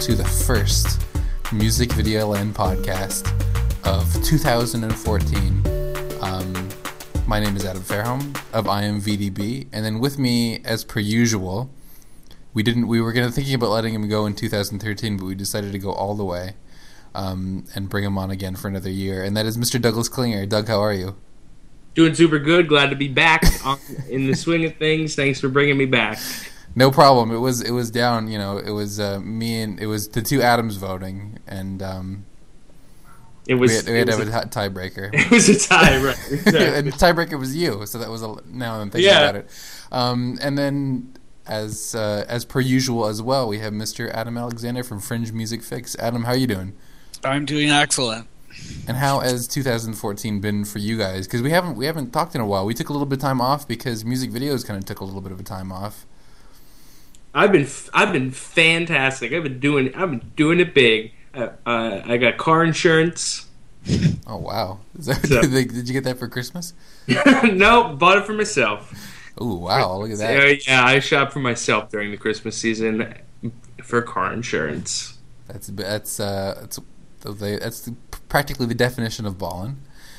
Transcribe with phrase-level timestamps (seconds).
[0.00, 1.00] to the first
[1.52, 3.26] Music Video Land podcast
[3.86, 5.62] of 2014.
[6.20, 6.68] Um,
[7.26, 11.70] my name is Adam Fairholm of IMVDB, and then with me, as per usual,
[12.52, 12.88] we didn't.
[12.88, 15.92] We were gonna thinking about letting him go in 2013, but we decided to go
[15.92, 16.56] all the way
[17.14, 19.80] um, and bring him on again for another year, and that is Mr.
[19.80, 20.44] Douglas Klinger.
[20.44, 21.16] Doug, how are you?
[21.94, 22.68] Doing super good.
[22.68, 23.78] Glad to be back on,
[24.10, 25.14] in the swing of things.
[25.14, 26.18] Thanks for bringing me back.
[26.78, 27.30] No problem.
[27.32, 28.28] It was it was down.
[28.28, 32.26] You know, it was uh, me and it was the two Adams voting, and um,
[33.48, 33.70] It was.
[33.70, 35.10] we had, we had it was have a, a tiebreaker.
[35.14, 36.18] it was a tie, right?
[36.46, 39.22] and the tiebreaker was you, so that was a, now I'm thinking Yeah.
[39.30, 39.50] about it.
[39.90, 41.14] Um, and then,
[41.46, 44.10] as uh, as per usual as well, we have Mr.
[44.12, 45.96] Adam Alexander from Fringe Music Fix.
[45.98, 46.74] Adam, how are you doing?
[47.24, 48.28] I'm doing excellent.
[48.88, 51.26] And how has 2014 been for you guys?
[51.26, 52.64] Because we haven't we haven't talked in a while.
[52.66, 55.04] We took a little bit of time off because music videos kind of took a
[55.04, 56.05] little bit of a time off.
[57.36, 59.32] I've been I've been fantastic.
[59.32, 61.12] I've been doing I've been doing it big.
[61.34, 63.46] Uh, uh, I got car insurance.
[64.28, 64.80] Oh wow!
[64.98, 66.74] Is that, So- did, you get that for Christmas?
[67.44, 68.92] no, bought it for myself.
[69.38, 69.98] Oh wow!
[69.98, 70.66] Look at Uh, that.
[70.66, 73.14] yeah, I shop for myself during the Christmas season
[73.84, 75.18] for car insurance.
[75.46, 76.80] That's that's uh that's
[77.22, 77.90] that's
[78.28, 79.76] practically the definition of balling.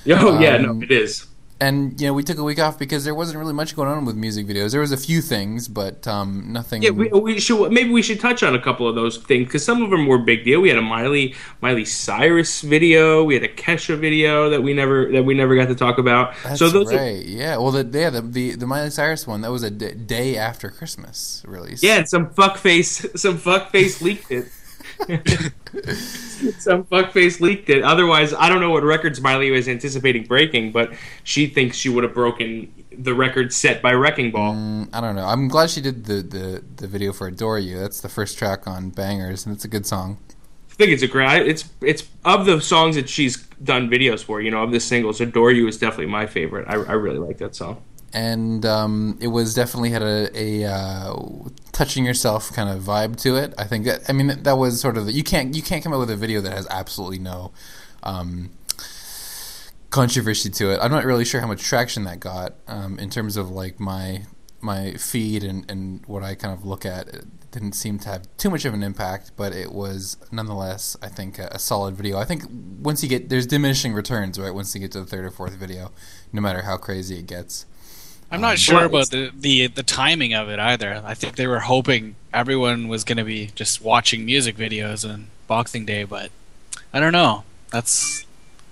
[0.09, 1.26] Oh yeah, no, Um, it is.
[1.59, 4.05] And you know, we took a week off because there wasn't really much going on
[4.05, 4.71] with music videos.
[4.71, 6.83] There was a few things, but um, nothing.
[6.83, 9.65] Yeah, we, we should maybe we should touch on a couple of those things because
[9.65, 10.61] some of them were big deal.
[10.61, 15.11] We had a Miley Miley Cyrus video, we had a Kesha video that we never
[15.11, 16.35] that we never got to talk about.
[16.43, 17.25] That's so those are, right.
[17.25, 17.57] yeah.
[17.57, 20.69] Well, the yeah the, the the Miley Cyrus one that was a d- day after
[20.69, 21.81] Christmas release.
[21.81, 24.51] yeah, and some fuckface some fuckface leaked it.
[26.59, 27.83] some fuckface leaked it.
[27.83, 30.91] Otherwise, I don't know what records Miley was anticipating breaking, but
[31.23, 34.53] she thinks she would have broken the record set by Wrecking Ball.
[34.53, 35.25] Mm, I don't know.
[35.25, 38.67] I'm glad she did the, the, the video for "Adore You." That's the first track
[38.67, 40.17] on Bangers, and it's a good song.
[40.71, 41.47] I think it's a great.
[41.47, 44.41] It's it's of the songs that she's done videos for.
[44.41, 46.67] You know, of the singles, "Adore You" is definitely my favorite.
[46.67, 47.81] I, I really like that song.
[48.13, 51.15] And um, it was definitely had a, a uh,
[51.71, 53.53] touching yourself kind of vibe to it.
[53.57, 55.93] I think that I mean that was sort of the, you can't you can't come
[55.93, 57.51] out with a video that has absolutely no
[58.03, 58.51] um,
[59.89, 60.79] controversy to it.
[60.81, 64.23] I'm not really sure how much traction that got um, in terms of like my
[64.59, 67.07] my feed and, and what I kind of look at.
[67.09, 71.09] It didn't seem to have too much of an impact, but it was nonetheless I
[71.09, 72.17] think a, a solid video.
[72.17, 75.25] I think once you get there's diminishing returns right once you get to the third
[75.25, 75.91] or fourth video,
[76.31, 77.65] no matter how crazy it gets.
[78.31, 81.01] I'm not Um, sure about the, the the timing of it either.
[81.05, 85.27] I think they were hoping everyone was going to be just watching music videos on
[85.47, 86.29] Boxing Day, but
[86.93, 87.43] I don't know.
[87.71, 88.25] That's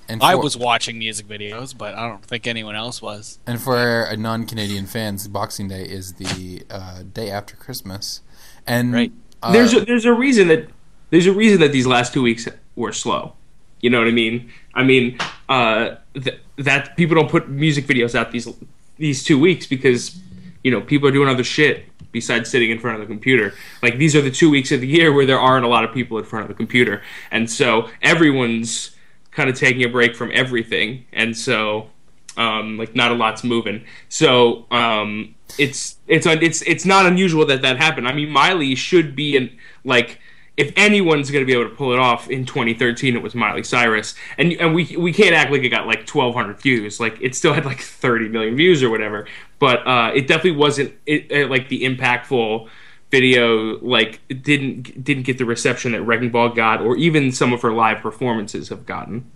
[0.10, 3.40] And I was watching music videos, but I don't think anyone else was.
[3.48, 8.22] And for our non-Canadian fans, Boxing Day is the uh, day after Christmas,
[8.68, 9.12] and Right.
[9.42, 10.68] uh, there's a, there's a reason that
[11.12, 13.34] there's a reason that these last two weeks were slow.
[13.82, 14.52] You know what I mean?
[14.74, 15.18] I mean
[15.48, 18.48] uh, th- that people don't put music videos out these
[18.98, 20.20] these two weeks because
[20.64, 23.54] you know people are doing other shit besides sitting in front of the computer.
[23.82, 25.94] Like these are the two weeks of the year where there aren't a lot of
[25.94, 27.02] people in front of the computer,
[27.32, 28.96] and so everyone's
[29.32, 31.90] kind of taking a break from everything, and so
[32.38, 33.86] um, like not a lot's moving.
[34.10, 38.08] So um, it's it's it's it's not unusual that that happened.
[38.08, 40.20] I mean, Miley should be in like
[40.58, 43.64] if anyone's going to be able to pull it off in 2013, it was Miley
[43.64, 47.00] Cyrus, and and we we can't act like it got like 1,200 views.
[47.00, 49.28] Like it still had like 30 million views or whatever,
[49.60, 52.70] but uh, it definitely wasn't it, uh, like the impactful
[53.12, 57.54] video like it didn't didn't get the reception that Wrecking Ball got or even some
[57.54, 59.30] of her live performances have gotten.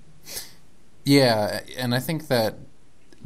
[1.05, 2.57] yeah, and I think that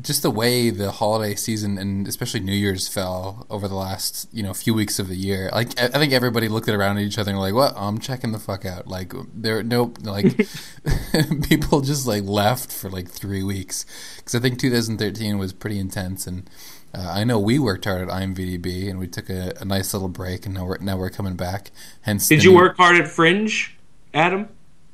[0.02, 4.42] just the way the holiday season and especially New Year's fell over the last you
[4.42, 7.18] know few weeks of the year, like I think everybody looked at around at each
[7.18, 7.74] other and were like, "What?
[7.76, 10.00] I'm checking the fuck out." Like there, nope.
[10.02, 10.36] Like
[11.50, 13.86] people just like left for like three weeks
[14.18, 16.50] because I think 2013 was pretty intense and.
[16.96, 20.10] Uh, I know we worked hard at IMVDB and we took a, a nice little
[20.10, 21.72] break and now we're now we're coming back.
[22.02, 23.76] Hence, Did you new- work hard at Fringe,
[24.14, 24.48] Adam?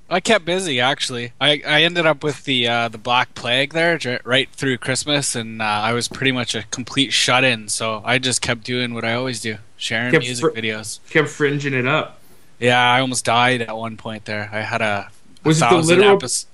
[0.09, 1.33] I kept busy actually.
[1.39, 5.35] I, I ended up with the uh, the Black Plague there j- right through Christmas,
[5.35, 7.69] and uh, I was pretty much a complete shut in.
[7.69, 10.99] So I just kept doing what I always do, sharing Kept music fr- videos.
[11.09, 12.19] Kept fringing it up.
[12.59, 14.49] Yeah, I almost died at one point there.
[14.51, 15.09] I had a,
[15.45, 16.45] a Was it the thousand literal- epis-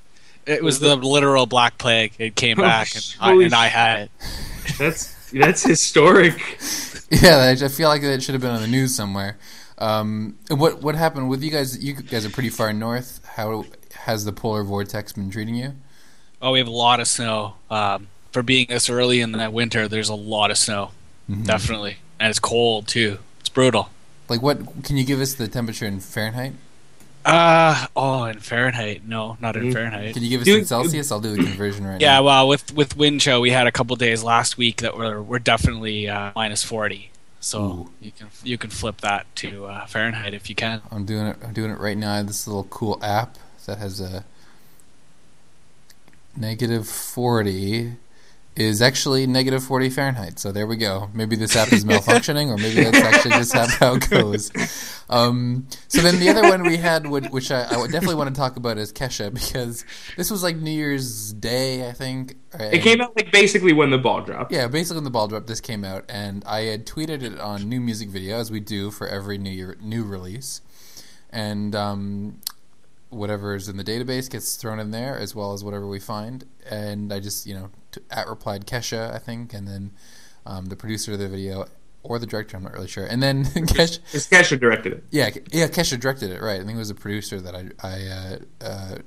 [0.45, 2.13] It was the literal Black Plague.
[2.19, 4.11] It came Oh, back, and I, and I had it.
[4.77, 6.59] That's that's historic.
[7.11, 9.37] Yeah, I I feel like that should have been on the news somewhere.
[9.77, 11.83] Um, what what happened with you guys?
[11.83, 13.19] You guys are pretty far north.
[13.35, 13.65] How
[14.05, 15.73] has the polar vortex been treating you?
[16.41, 17.55] Oh, we have a lot of snow.
[17.69, 20.91] Um, for being this early in the winter, there's a lot of snow.
[21.29, 21.45] Mhm.
[21.45, 23.17] Definitely, and it's cold too.
[23.39, 23.89] It's brutal.
[24.29, 24.83] Like what?
[24.83, 26.53] Can you give us the temperature in Fahrenheit?
[27.25, 29.01] Uh oh, in Fahrenheit?
[29.05, 29.73] No, not in Mm.
[29.73, 30.13] Fahrenheit.
[30.13, 31.11] Can you give us Do- in Celsius?
[31.11, 32.13] I'll do the conversion right Yeah, now.
[32.15, 35.21] Yeah, well, with with wind chill, we had a couple days last week that were
[35.23, 37.09] were definitely uh, minus forty.
[37.45, 37.89] So Ooh.
[38.01, 40.81] you can you can flip that to uh, Fahrenheit if you can.
[40.89, 41.37] I'm doing it.
[41.43, 42.23] I'm doing it right now.
[42.23, 43.37] This little cool app
[43.67, 44.25] that has a
[46.35, 47.97] negative forty
[48.55, 50.39] is actually negative forty Fahrenheit.
[50.39, 51.09] So there we go.
[51.13, 54.51] Maybe this app is malfunctioning, or maybe that's actually just how, it goes.
[55.09, 58.39] Um, so then the other one we had, would, which I, I definitely want to
[58.39, 59.83] talk about, is Kesha because
[60.15, 62.37] this was like New Year's Day, I think.
[62.57, 64.53] It came out like basically when the ball dropped.
[64.53, 67.67] Yeah, basically when the ball drop this came out, and I had tweeted it on
[67.67, 70.61] New Music Video as we do for every new year new release,
[71.29, 72.39] and um,
[73.15, 76.45] whatever is in the database gets thrown in there as well as whatever we find,
[76.69, 79.91] and I just you know t- at replied Kesha I think, and then
[80.45, 81.65] um, the producer of the video
[82.03, 83.99] or the director I'm not really sure, and then Kesha.
[84.05, 85.03] Because Kesha directed it.
[85.11, 86.61] Yeah, yeah, Kesha directed it, right?
[86.61, 88.97] I think it was a producer that I I uh, uh,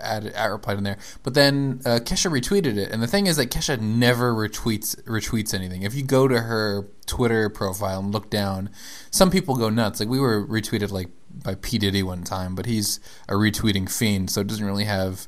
[0.00, 0.98] added at replied in there.
[1.22, 5.52] But then uh, Kesha retweeted it, and the thing is that Kesha never retweets retweets
[5.52, 5.82] anything.
[5.82, 8.70] If you go to her Twitter profile and look down,
[9.10, 10.00] some people go nuts.
[10.00, 11.08] Like we were retweeted like
[11.42, 15.26] by P Diddy one time, but he's a retweeting fiend, so it doesn't really have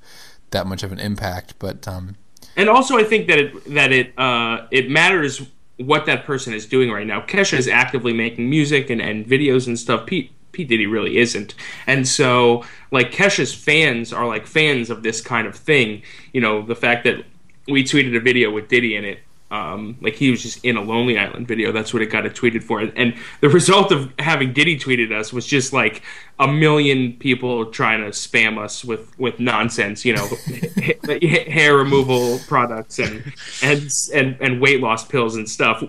[0.51, 1.55] that much of an impact.
[1.59, 2.17] But um,
[2.57, 5.43] And also, I think that it that it uh, it matters
[5.79, 7.21] what that person is doing right now.
[7.21, 10.07] Kesha is actively making music and, and videos and stuff.
[10.07, 11.55] Pete Pete Diddy really isn't,
[11.87, 16.03] and so like Kesha's fans are like fans of this kind of thing.
[16.33, 17.25] You know, the fact that
[17.69, 19.19] we tweeted a video with Diddy in it.
[19.49, 21.71] Um, like he was just in a Lonely Island video.
[21.71, 22.81] That's what it got it tweeted for.
[22.81, 26.03] And the result of having Diddy tweeted us was just like
[26.41, 30.27] a million people trying to spam us with, with nonsense, you know,
[31.07, 33.33] ha- hair removal products and,
[33.63, 35.85] and and and weight loss pills and stuff,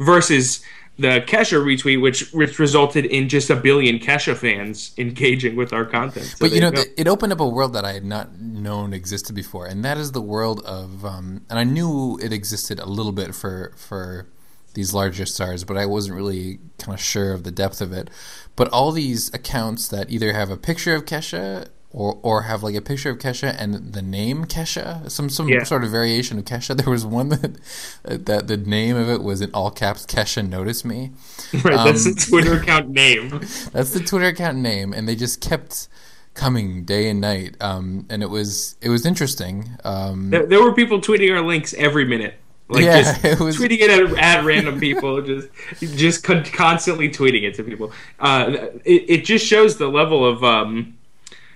[0.00, 0.64] versus
[0.96, 5.84] the Kesha retweet, which which resulted in just a billion Kesha fans engaging with our
[5.84, 6.26] content.
[6.26, 6.82] So but you know, go.
[6.96, 10.12] it opened up a world that I had not known existed before, and that is
[10.12, 11.04] the world of.
[11.04, 14.26] Um, and I knew it existed a little bit for for
[14.74, 18.10] these larger stars, but I wasn't really kind of sure of the depth of it.
[18.56, 22.74] But all these accounts that either have a picture of Kesha or or have like
[22.74, 25.62] a picture of Kesha and the name Kesha, some some Yeah.
[25.62, 26.76] sort of variation of Kesha.
[26.82, 27.56] There was one that
[28.04, 30.04] that the name of it was in all caps.
[30.04, 31.12] Kesha notice me.
[31.64, 33.30] right, that's um, the Twitter account name.
[33.72, 35.88] That's the Twitter account name, and they just kept
[36.34, 37.54] coming day and night.
[37.60, 39.70] Um, and it was it was interesting.
[39.84, 42.34] Um, There, there were people tweeting our links every minute.
[42.68, 45.48] Like Yeah, just it was- tweeting it at, at random people, just
[45.80, 47.92] just con- constantly tweeting it to people.
[48.18, 50.96] Uh, it, it just shows the level of, um,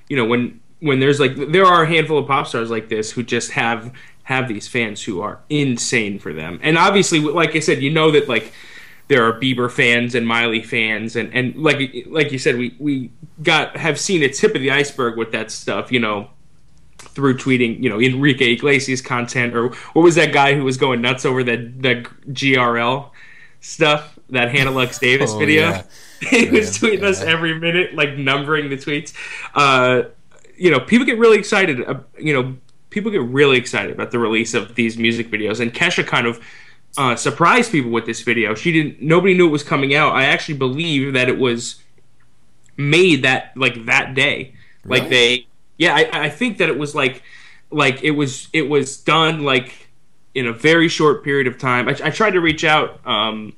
[0.08, 3.12] you know, when when there's like there are a handful of pop stars like this
[3.12, 3.92] who just have
[4.24, 8.10] have these fans who are insane for them, and obviously, like I said, you know
[8.10, 8.52] that like
[9.08, 13.10] there are Bieber fans and Miley fans, and and like like you said, we we
[13.42, 16.30] got have seen a tip of the iceberg with that stuff, you know
[17.00, 21.00] through tweeting, you know, Enrique Iglesias content, or what was that guy who was going
[21.00, 23.10] nuts over that the GRL
[23.60, 25.70] stuff, that Hannah Lux Davis Oh, video?
[25.70, 25.82] yeah.
[26.30, 29.12] he was Yeah, tweeting us every minute, like numbering the tweets.
[29.54, 30.04] Uh,
[30.56, 31.82] you know, people get really excited.
[31.86, 32.56] Uh, you know,
[32.90, 36.40] people get really excited about the release of these music videos, and Kesha kind of.
[36.96, 38.54] Uh, surprised people with this video.
[38.56, 39.00] She didn't.
[39.00, 40.14] Nobody knew it was coming out.
[40.14, 41.80] I actually believe that it was
[42.76, 44.54] made that like that day.
[44.88, 45.46] Like they,
[45.76, 47.22] yeah, I, I think that it was like,
[47.70, 49.90] like it was it was done like
[50.34, 51.88] in a very short period of time.
[51.88, 53.54] I, I tried to reach out, um,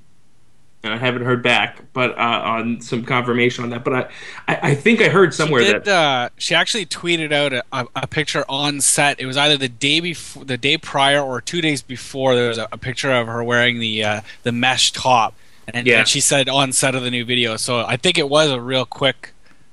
[0.82, 3.84] and I haven't heard back, but uh, on some confirmation on that.
[3.84, 4.00] But I,
[4.48, 7.62] I, I think I heard somewhere she did, that uh, she actually tweeted out a,
[7.72, 9.20] a, a picture on set.
[9.20, 12.34] It was either the day before, the day prior, or two days before.
[12.34, 15.34] There was a, a picture of her wearing the uh, the mesh top,
[15.68, 15.98] and, Yeah.
[15.98, 17.56] and she said on set of the new video.
[17.56, 19.32] So I think it was a real quick,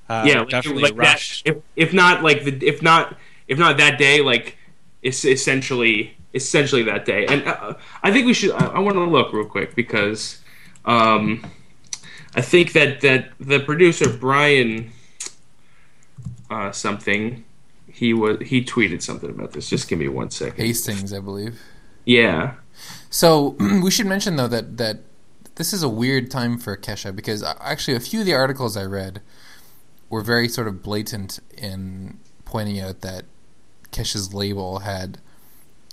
[0.09, 1.41] uh, yeah, like, definitely like that, rush.
[1.45, 3.15] if if not like the if not
[3.47, 4.57] if not that day, like
[5.01, 7.25] it's essentially essentially that day.
[7.27, 8.51] And uh, I think we should.
[8.51, 10.41] I, I want to look real quick because
[10.87, 11.45] um,
[12.33, 14.91] I think that that the producer Brian
[16.49, 17.43] uh, something
[17.91, 19.69] he was he tweeted something about this.
[19.69, 20.63] Just give me one second.
[20.63, 21.59] Hastings, I believe.
[22.05, 22.53] Yeah.
[23.09, 24.99] So we should mention though that that
[25.55, 28.77] this is a weird time for Kesha because uh, actually a few of the articles
[28.77, 29.21] I read
[30.09, 33.25] were very sort of blatant in pointing out that
[33.91, 35.19] Kesha's label had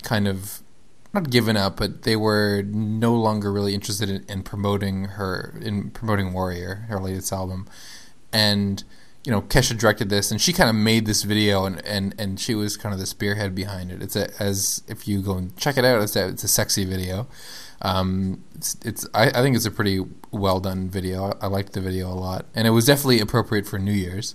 [0.03, 0.61] kind of
[1.15, 5.91] not given up, but they were no longer really interested in, in promoting her in
[5.91, 7.67] promoting Warrior, her latest album,
[8.33, 8.83] and
[9.25, 12.39] you know Kesha directed this, and she kind of made this video, and, and, and
[12.41, 14.03] she was kind of the spearhead behind it.
[14.03, 16.85] It's a as if you go and check it out, it's a it's a sexy
[16.85, 17.27] video.
[17.83, 21.33] Um, it's, it's I, I think it's a pretty well done video.
[21.41, 24.35] I, I liked the video a lot, and it was definitely appropriate for New Year's.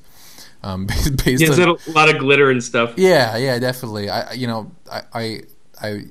[0.62, 2.94] Um, based, based Yeah, on, a lot of glitter and stuff.
[2.98, 4.10] yeah, yeah, definitely.
[4.10, 5.42] I, I- you know, I, I,
[5.82, 6.04] I,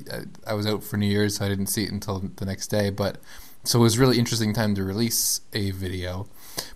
[0.46, 2.90] I was out for New Year's, so I didn't see it until the next day.
[2.90, 3.18] But
[3.64, 6.26] so it was really interesting time to release a video.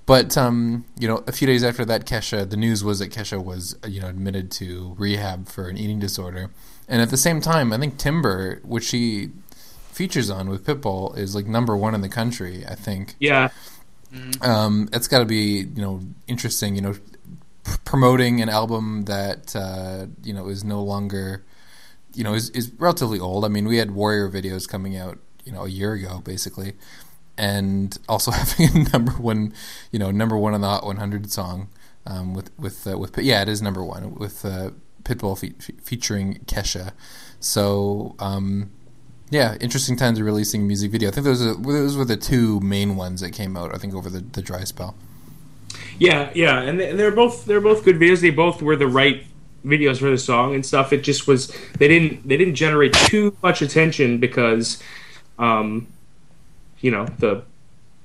[0.06, 3.42] But um, you know, a few days after that, Kesha, the news was that Kesha
[3.42, 6.50] was uh, you know admitted to rehab for an eating disorder,
[6.88, 9.30] and at the same time, I think Timber, which she
[9.90, 12.64] features on with Pitbull, is like number one in the country.
[12.66, 13.50] I think Yeah,
[14.40, 16.74] um, it's got to be you know interesting.
[16.74, 21.44] You know, p- promoting an album that uh, you know is no longer
[22.14, 23.44] you know is is relatively old.
[23.44, 26.74] I mean, we had Warrior videos coming out you know a year ago basically,
[27.36, 29.52] and also having a number one
[29.90, 31.68] you know number one on the Hot 100 song
[32.06, 34.70] um, with with uh, with yeah it is number one with uh,
[35.04, 36.92] Pitbull fe- fe- featuring Kesha.
[37.40, 38.14] So.
[38.18, 38.70] Um,
[39.30, 41.08] yeah, interesting times of releasing music video.
[41.08, 43.74] I think those are, those were the two main ones that came out.
[43.74, 44.94] I think over the, the dry spell.
[45.98, 48.20] yeah, yeah, and they're both they're both good videos.
[48.20, 49.24] They both were the right
[49.64, 50.92] videos for the song and stuff.
[50.92, 54.82] It just was they didn't they didn't generate too much attention because,
[55.38, 55.86] um,
[56.80, 57.42] you know, the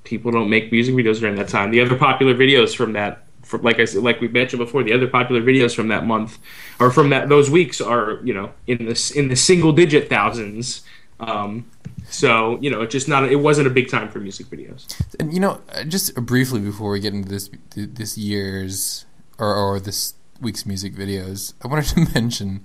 [0.03, 1.71] people don't make music videos during that time.
[1.71, 3.23] The other popular videos from that.
[3.43, 6.37] from, like I said, like we mentioned before, the other popular videos from that month
[6.79, 10.83] or from that those weeks are you know in this in the single digit thousands.
[11.19, 11.65] Um,
[12.09, 14.99] so you know, it just not it wasn't a big time for music videos.
[15.19, 19.05] And you know, just briefly before we get into this this year's
[19.37, 22.63] or, or this week's music videos, I wanted to mention.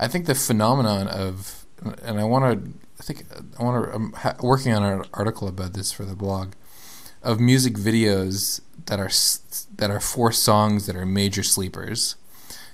[0.00, 1.66] I think the phenomenon of,
[2.02, 3.24] and I want to, I think
[3.58, 3.94] I want to.
[3.94, 6.52] I'm ha- working on an article about this for the blog,
[7.22, 9.10] of music videos that are
[9.76, 12.16] that are for songs that are major sleepers.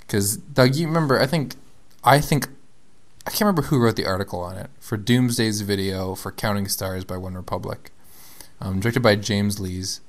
[0.01, 1.19] Because Doug, you remember?
[1.19, 1.55] I think,
[2.05, 2.49] I think,
[3.27, 7.05] I can't remember who wrote the article on it for Doomsday's video for Counting Stars
[7.05, 7.91] by One Republic
[8.61, 10.01] um, directed by James Lees,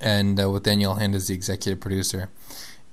[0.00, 2.30] and uh, with Danielle Hinde as the executive producer.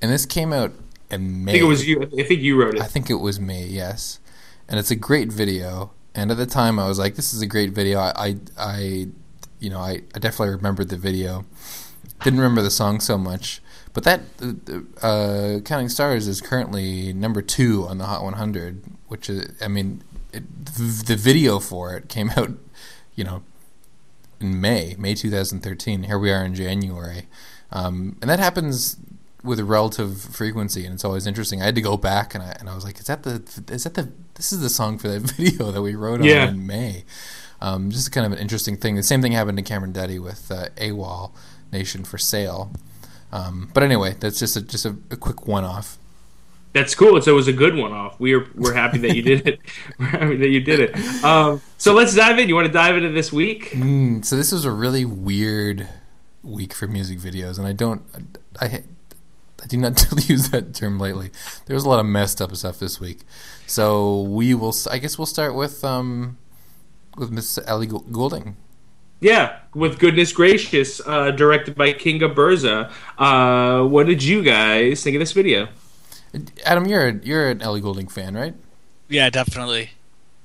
[0.02, 0.74] And this came out
[1.10, 1.52] in May.
[1.52, 2.02] I think it was you.
[2.04, 2.82] I think you wrote it.
[2.82, 4.20] I think it was May, yes.
[4.68, 5.92] And it's a great video.
[6.14, 9.08] And at the time, I was like, "This is a great video." I, I, I
[9.60, 11.46] you know, I, I definitely remembered the video.
[12.24, 13.62] Didn't remember the song so much,
[13.94, 14.22] but that
[15.02, 20.04] uh, Counting Stars is currently number two on the Hot 100, which is, I mean,
[20.32, 22.52] it, the video for it came out,
[23.16, 23.44] you know,
[24.40, 26.04] in May, May 2013.
[26.04, 27.28] Here we are in January,
[27.72, 28.98] um, and that happens
[29.46, 31.62] with a relative frequency, and it's always interesting.
[31.62, 33.84] I had to go back and I and I was like, is that the is
[33.84, 37.06] that the this is the song for that video that we wrote on in May?
[37.62, 38.96] Um, just kind of an interesting thing.
[38.96, 41.32] The same thing happened to Cameron Duddy with uh, AWOL
[41.72, 42.72] Nation for Sail.
[43.32, 45.98] Um, but anyway, that's just a, just a, a quick one off.
[46.74, 47.22] That's cool.
[47.22, 48.20] So it was a good one off.
[48.20, 49.60] We are we're happy that you did it.
[49.98, 51.24] we're happy that you did it.
[51.24, 52.50] Um, so let's dive in.
[52.50, 53.70] You want to dive into this week?
[53.70, 55.88] Mm, so this was a really weird
[56.44, 58.04] week for music videos, and I don't,
[58.60, 58.84] I,
[59.66, 61.32] I do not use that term lightly.
[61.66, 63.22] There was a lot of messed up stuff this week,
[63.66, 64.76] so we will.
[64.92, 66.38] I guess we'll start with um,
[67.18, 68.58] with Miss Ellie Goulding.
[69.22, 72.92] Yeah, with goodness gracious, uh, directed by Kinga Burza.
[73.18, 75.68] Uh, what did you guys think of this video?
[76.64, 78.54] Adam, you're a, you're an Ellie Goulding fan, right?
[79.10, 79.92] Yeah, definitely.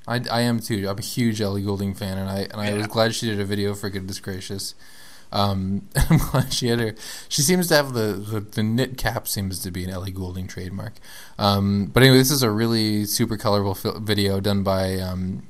[0.09, 0.89] I, I am too.
[0.89, 3.45] I'm a huge Ellie Goulding fan, and I and I was glad she did a
[3.45, 4.75] video for goodness gracious.
[5.33, 6.95] Um, I'm glad she had her.
[7.29, 10.47] She seems to have the, the the knit cap seems to be an Ellie Goulding
[10.47, 10.95] trademark.
[11.39, 15.45] Um, but anyway, this is a really super colorful fil- video done by um,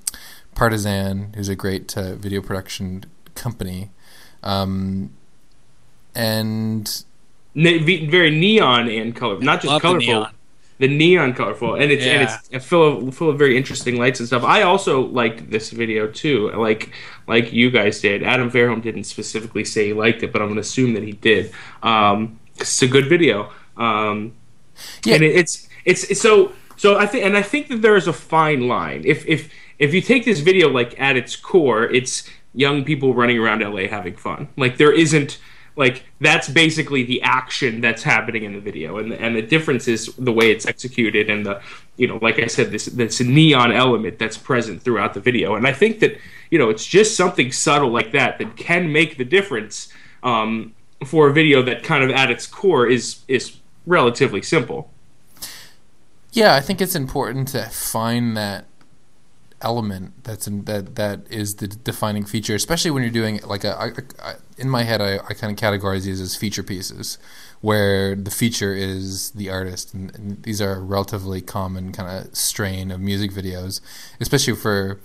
[0.54, 3.90] Partisan, who's a great uh, video production company,
[4.42, 5.10] um,
[6.14, 7.04] and
[7.54, 10.28] Ne- very neon and color, not just Love the colorful.
[10.80, 14.26] The neon colorful, and it's and it's full of full of very interesting lights and
[14.26, 14.42] stuff.
[14.44, 16.92] I also liked this video too, like
[17.28, 18.22] like you guys did.
[18.22, 21.12] Adam Fairholm didn't specifically say he liked it, but I'm going to assume that he
[21.12, 21.52] did.
[21.82, 23.52] Um, it's a good video.
[23.76, 24.32] Um,
[25.04, 25.16] Yeah.
[25.16, 28.08] and it, it's, it's it's so so I think and I think that there is
[28.08, 29.02] a fine line.
[29.04, 33.38] If if if you take this video like at its core, it's young people running
[33.38, 34.48] around LA having fun.
[34.56, 35.38] Like there isn't
[35.76, 40.14] like that's basically the action that's happening in the video and and the difference is
[40.16, 41.60] the way it's executed and the
[41.96, 45.66] you know like I said this this neon element that's present throughout the video and
[45.66, 46.18] I think that
[46.50, 50.74] you know it's just something subtle like that that can make the difference um,
[51.04, 54.90] for a video that kind of at its core is is relatively simple.
[56.32, 58.66] Yeah, I think it's important to find that
[59.62, 63.78] element that's in, that that is the defining feature, especially when you're doing like a.
[63.78, 63.86] I,
[64.22, 67.18] I, in my head, I, I kind of categorize these as feature pieces,
[67.60, 72.34] where the feature is the artist, and, and these are a relatively common kind of
[72.36, 73.80] strain of music videos,
[74.20, 75.00] especially for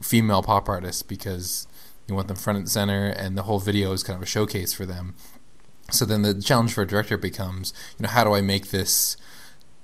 [0.00, 1.66] female pop artists because
[2.06, 4.72] you want them front and center, and the whole video is kind of a showcase
[4.72, 5.14] for them.
[5.90, 9.16] So then the challenge for a director becomes, you know, how do I make this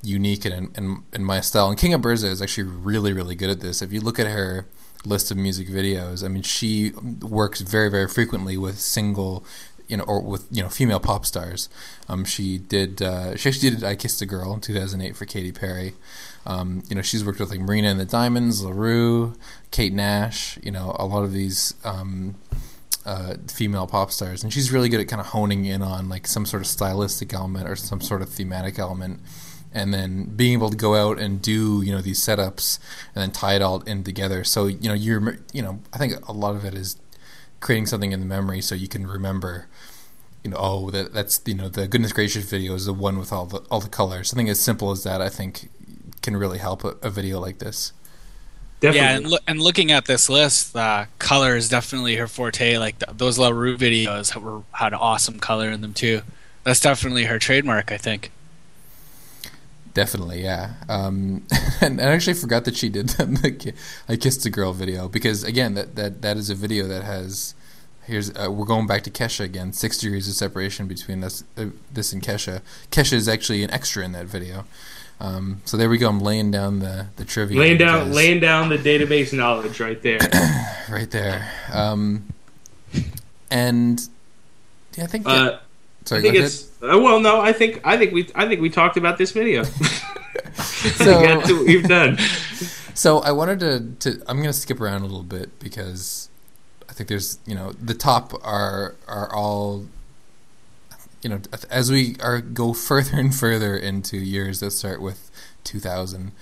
[0.03, 1.69] unique and in, in, my style?
[1.69, 3.83] And Kinga Burza is actually really, really good at this.
[3.83, 4.67] If you look at her
[5.05, 9.45] list of music videos, I mean, she works very, very frequently with single,
[9.89, 11.69] you know, or with you know female pop stars.
[12.09, 15.53] Um, she did, uh, she actually did "I Kissed a Girl" in 2008 for Katy
[15.53, 15.95] Perry.
[16.45, 19.35] Um, you know, she's worked with like Marina and the Diamonds, La Roux,
[19.71, 20.59] Kate Nash.
[20.63, 21.75] You know, a lot of these.
[21.85, 22.37] Um,
[23.05, 26.27] uh, female pop stars, and she's really good at kind of honing in on like
[26.27, 29.21] some sort of stylistic element or some sort of thematic element,
[29.75, 32.79] and then being able to go out and do you know these setups
[33.15, 34.45] and then tie it all in together.
[34.45, 36.97] So you know you're you know I think a lot of it is
[37.61, 39.67] creating something in the memory so you can remember.
[40.45, 43.33] You know, oh, that that's you know the goodness gracious video is the one with
[43.33, 44.31] all the all the colors.
[44.31, 45.69] Something as simple as that, I think,
[46.21, 47.93] can really help a, a video like this.
[48.81, 49.01] Definitely.
[49.01, 52.79] Yeah, and, lo- and looking at this list, uh, color is definitely her forte.
[52.79, 56.23] Like th- those La Roux videos were, had awesome color in them too.
[56.65, 58.33] That's definitely her trademark, I think.
[59.95, 60.75] Definitely, yeah.
[60.89, 61.47] Um,
[61.81, 63.75] and I actually forgot that she did that, the
[64.09, 67.55] "I Kissed a Girl" video because again, that that that is a video that has.
[68.05, 69.73] Here's uh, we're going back to Kesha again.
[69.73, 72.61] Six degrees of separation between this uh, this and Kesha.
[72.91, 74.65] Kesha is actually an extra in that video.
[75.21, 76.09] Um, so there we go.
[76.09, 77.61] I'm laying down the the trivia.
[77.61, 80.19] Laying down, because, laying down the database knowledge right there.
[80.91, 81.49] right there.
[81.73, 82.33] Um,
[83.51, 84.01] and
[84.97, 85.25] yeah, I think.
[85.27, 85.59] That, uh,
[86.05, 86.69] sorry, I think it's.
[86.83, 89.63] Uh, well, no, I think I think we I think we talked about this video.
[89.65, 92.19] so we've done.
[92.95, 96.29] So I wanted to, to I'm going to skip around a little bit because
[96.91, 99.87] I think there's you know the top are are all
[101.23, 105.31] you know, as we are go further and further into years that start with
[105.65, 106.33] 2000,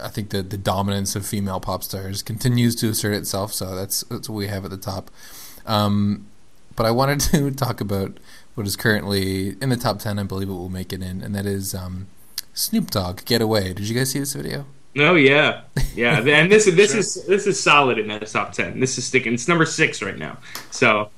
[0.00, 3.52] I think the the dominance of female pop stars continues to assert itself.
[3.52, 5.10] So that's that's what we have at the top.
[5.66, 6.26] Um,
[6.76, 8.18] but I wanted to talk about
[8.54, 10.18] what is currently in the top ten.
[10.18, 12.08] I believe it will make it in, and that is um,
[12.54, 14.66] Snoop Dogg "Get Away." Did you guys see this video?
[14.98, 15.62] Oh yeah,
[15.94, 17.00] yeah, and this this sure.
[17.00, 18.80] is this is solid in that top ten.
[18.80, 19.34] This is sticking.
[19.34, 20.38] It's number six right now.
[20.70, 21.10] So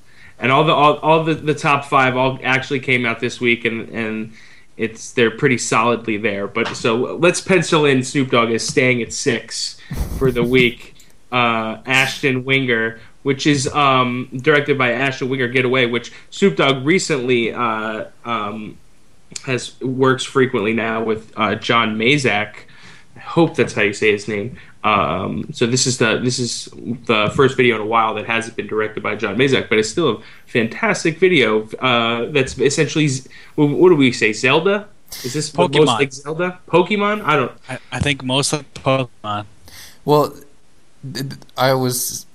[0.43, 3.65] and all the all, all the, the top five all actually came out this week,
[3.65, 4.33] and and
[4.77, 6.49] it's they're pretty solidly there.
[6.49, 9.79] But so let's pencil in Snoop Dogg as staying at six
[10.19, 10.97] for the week.
[11.31, 17.53] Uh, Ashton Winger, which is um, directed by Ashton Winger Getaway, which Snoop Dogg recently
[17.53, 18.79] uh, um,
[19.45, 22.55] has works frequently now with uh, John Mazak.
[23.17, 24.57] I hope that's how you say his name.
[24.85, 26.69] Um, so this is the this is
[27.07, 29.89] the first video in a while that hasn't been directed by John Mazak, but it's
[29.89, 31.69] still a fantastic video.
[31.79, 33.09] Uh, that's essentially
[33.55, 34.33] what do we say?
[34.33, 34.89] Zelda?
[35.25, 35.87] Is this Pokemon.
[35.87, 36.59] most like Zelda?
[36.67, 37.23] Pokemon?
[37.23, 37.53] I don't.
[37.69, 39.47] I, I think most of Pokemon.
[40.05, 40.35] Well,
[41.57, 42.27] I was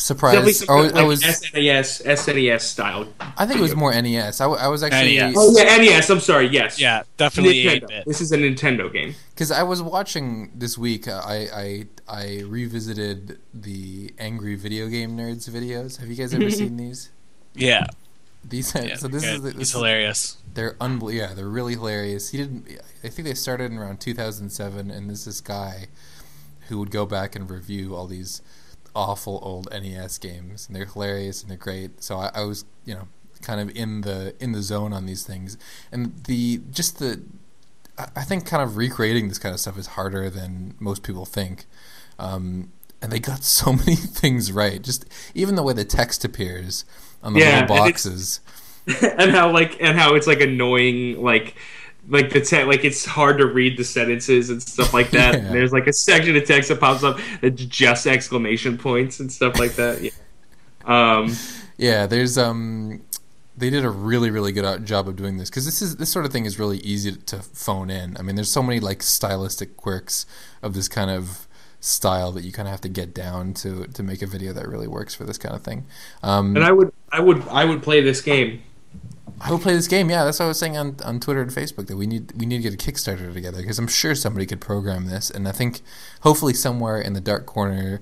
[0.00, 0.68] surprised.
[0.68, 3.08] Or, like I was SNES SNES style.
[3.20, 4.40] I think it was more NES.
[4.40, 5.18] I, I was actually.
[5.18, 5.34] NES.
[5.36, 6.10] Oh yeah, NES.
[6.10, 6.48] I'm sorry.
[6.48, 6.80] Yes.
[6.80, 7.64] Yeah, definitely.
[7.64, 8.04] Nintendo.
[8.04, 9.14] This is a Nintendo game.
[9.34, 11.06] Because I was watching this week.
[11.06, 15.98] Uh, I, I I revisited the Angry Video Game Nerds videos.
[15.98, 17.10] Have you guys ever seen these?
[17.54, 17.86] Yeah.
[18.42, 20.38] These yeah, so this is this is hilarious.
[20.54, 21.28] They're unbelievable.
[21.28, 22.30] Yeah, they're really hilarious.
[22.30, 22.68] He didn't.
[23.04, 25.88] I think they started in around 2007, and there's this guy
[26.68, 28.40] who would go back and review all these
[28.94, 32.02] awful old NES games, and they're hilarious and they're great.
[32.02, 33.08] So I, I, was, you know,
[33.42, 35.56] kind of in the in the zone on these things,
[35.90, 37.22] and the just the,
[37.98, 41.66] I think kind of recreating this kind of stuff is harder than most people think.
[42.18, 42.72] Um,
[43.02, 44.80] and they got so many things right.
[44.82, 46.84] Just even the way the text appears
[47.22, 48.40] on the yeah, little boxes,
[48.86, 51.54] and, and how like and how it's like annoying, like
[52.10, 55.34] like the te- like it's hard to read the sentences and stuff like that.
[55.42, 55.52] yeah.
[55.52, 59.58] There's like a section of text that pops up that's just exclamation points and stuff
[59.58, 60.02] like that.
[60.02, 60.10] Yeah.
[60.84, 61.34] Um,
[61.76, 63.02] yeah, there's um
[63.56, 66.24] they did a really really good job of doing this because this is this sort
[66.24, 68.16] of thing is really easy to phone in.
[68.16, 70.26] I mean, there's so many like stylistic quirks
[70.62, 71.46] of this kind of
[71.80, 74.68] style that you kind of have to get down to to make a video that
[74.68, 75.86] really works for this kind of thing.
[76.22, 78.62] Um, and I would I would I would play this game
[79.40, 80.10] I will play this game.
[80.10, 82.46] Yeah, that's what I was saying on, on Twitter and Facebook that we need we
[82.46, 85.52] need to get a Kickstarter together because I'm sure somebody could program this, and I
[85.52, 85.80] think
[86.22, 88.00] hopefully somewhere in the dark corner,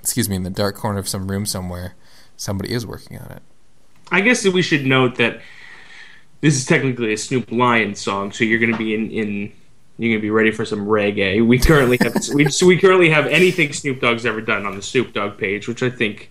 [0.00, 1.94] excuse me, in the dark corner of some room somewhere,
[2.36, 3.42] somebody is working on it.
[4.10, 5.40] I guess that we should note that
[6.40, 9.52] this is technically a Snoop Lion song, so you're going to be in, in
[9.96, 11.44] you're going to be ready for some reggae.
[11.46, 14.82] We currently have we, so we currently have anything Snoop Dogg's ever done on the
[14.82, 16.30] Snoop Dogg page, which I think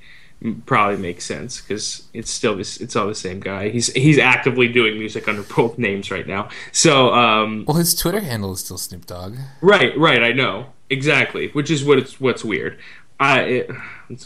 [0.66, 4.68] probably makes sense because it's still this it's all the same guy he's he's actively
[4.68, 8.78] doing music under both names right now so um well his twitter handle is still
[8.78, 12.78] snoop dogg right right i know exactly which is what it's what's weird
[13.20, 13.72] I it,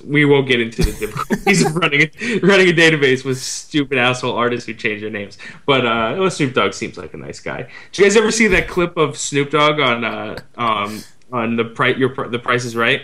[0.04, 4.36] we won't get into the difficulties of running a, running a database with stupid asshole
[4.36, 5.38] artists who change their names.
[5.66, 7.68] But uh, Snoop Dogg seems like a nice guy.
[7.92, 11.66] Did you guys ever see that clip of Snoop Dogg on uh, um, on the
[11.66, 13.02] price your the Price is Right?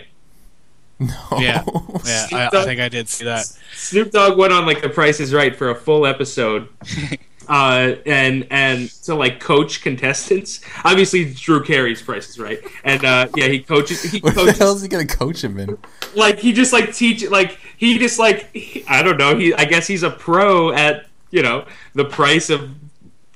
[1.06, 1.38] No.
[1.40, 1.62] Yeah,
[2.04, 2.26] yeah.
[2.32, 3.44] I, I think I did see that.
[3.74, 6.68] Snoop Dogg went on like the Price is Right for a full episode.
[7.46, 10.62] Uh, and and to like coach contestants.
[10.82, 14.02] Obviously, Drew Carey's Price is Right, and uh, yeah, he coaches.
[14.02, 15.76] He What the hell is he gonna coach him in?
[16.16, 19.66] like he just like teach like he just like he- I don't know he I
[19.66, 22.70] guess he's a pro at you know the price of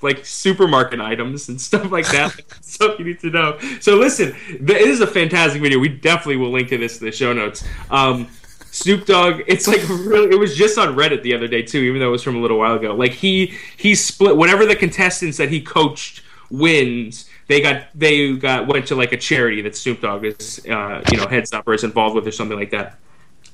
[0.02, 4.70] like supermarket items and stuff like that stuff you need to know so listen it
[4.70, 8.28] is a fantastic video we definitely will link to this in the show notes um
[8.70, 10.30] Snoop Dogg, it's like really.
[10.30, 12.40] It was just on Reddit the other day too, even though it was from a
[12.40, 12.94] little while ago.
[12.94, 17.28] Like he he split whatever the contestants that he coached wins.
[17.46, 21.16] They got they got went to like a charity that Snoop Dogg is uh, you
[21.16, 22.98] know heads up or is involved with or something like that.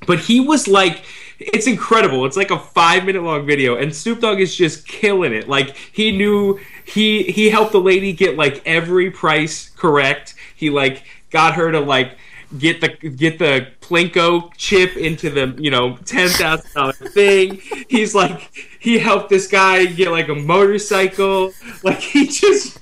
[0.06, 1.04] But he was like,
[1.38, 2.24] it's incredible.
[2.26, 5.48] It's like a five minute long video, and Snoop Dogg is just killing it.
[5.48, 10.34] Like he knew he he helped the lady get like every price correct.
[10.54, 12.16] He like got her to like
[12.58, 17.60] get the get the plinko chip into the you know ten thousand dollar thing.
[17.88, 21.52] He's like he helped this guy get like a motorcycle.
[21.82, 22.80] Like he just.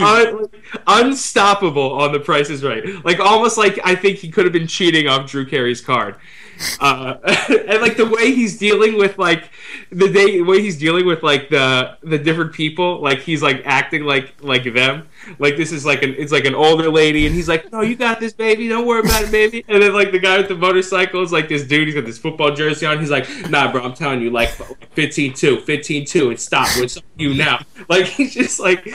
[0.00, 0.46] Un-
[0.88, 4.66] unstoppable on the Price is Right, like almost like I think he could have been
[4.66, 6.16] cheating off Drew Carey's card,
[6.80, 7.16] uh,
[7.68, 9.50] and like the way he's dealing with like
[9.90, 14.04] the day way he's dealing with like the the different people, like he's like acting
[14.04, 17.48] like like them, like this is like an it's like an older lady, and he's
[17.48, 20.18] like, no, you got this, baby, don't worry about it, baby, and then like the
[20.18, 23.10] guy with the motorcycle is like this dude, he's got this football jersey on, he's
[23.10, 28.06] like, nah, bro, I'm telling you, like 15-2, 15-2, and stop, it's you now, like
[28.06, 28.88] he's just like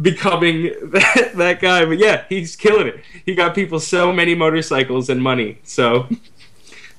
[0.00, 3.00] becoming that that guy, but yeah, he's killing it.
[3.24, 6.08] He got people so many motorcycles and money, so.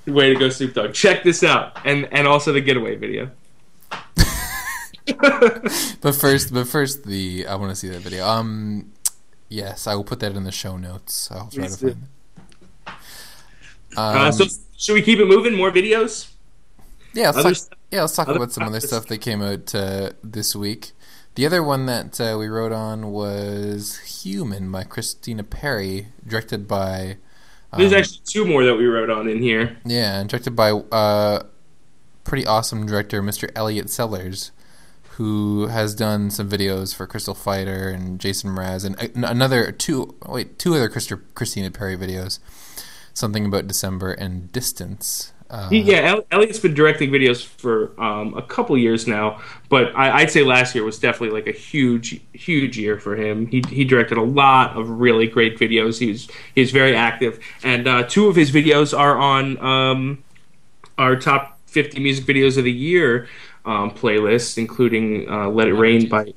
[0.09, 0.93] Way to go, Snoop Dogg.
[0.93, 3.31] Check this out, and and also the getaway video.
[6.01, 8.27] But first, but first, the I want to see that video.
[8.27, 8.91] Um,
[9.49, 11.29] yes, I will put that in the show notes.
[11.31, 12.93] I'll try to find it.
[13.97, 14.45] Uh, Um, so
[14.77, 15.55] should we keep it moving?
[15.55, 16.29] More videos?
[17.13, 19.41] yeah, let's talk, stuff- yeah, let's talk other about some other stuff stuff that came
[19.41, 20.91] out uh, this week.
[21.35, 27.17] The other one that uh, we wrote on was "Human" by Christina Perri, directed by.
[27.77, 29.77] There's um, actually two more that we wrote on in here.
[29.85, 31.43] Yeah, directed by uh,
[32.23, 33.49] pretty awesome director Mr.
[33.55, 34.51] Elliot Sellers,
[35.11, 40.57] who has done some videos for Crystal Fighter and Jason Mraz, and another two wait
[40.57, 42.39] two other Christina Perri videos,
[43.19, 45.33] something about December and Distance.
[45.49, 50.29] Uh, yeah, Elliot's been directing videos for um, a couple years now, but I, I'd
[50.29, 53.47] say last year was definitely like a huge, huge year for him.
[53.47, 55.97] He, he directed a lot of really great videos.
[55.97, 60.23] He was he very active, and uh, two of his videos are on um,
[60.99, 63.27] our top 50 music videos of the year
[63.65, 66.31] um, playlist, including uh, "Let It Rain" by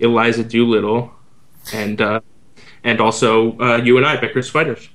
[0.00, 1.12] Eliza Doolittle,
[1.72, 2.20] and uh,
[2.82, 4.88] and also uh, "You and I" by Crystal Fighters.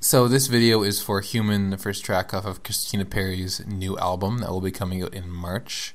[0.00, 4.38] So this video is for Human, the first track off of Christina Perri's new album
[4.38, 5.92] that will be coming out in March.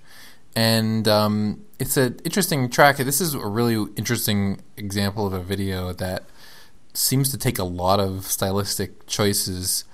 [0.58, 2.98] And um, it's an interesting track.
[2.98, 6.26] This is a really interesting example of a video that
[6.94, 9.86] seems to take a lot of stylistic choices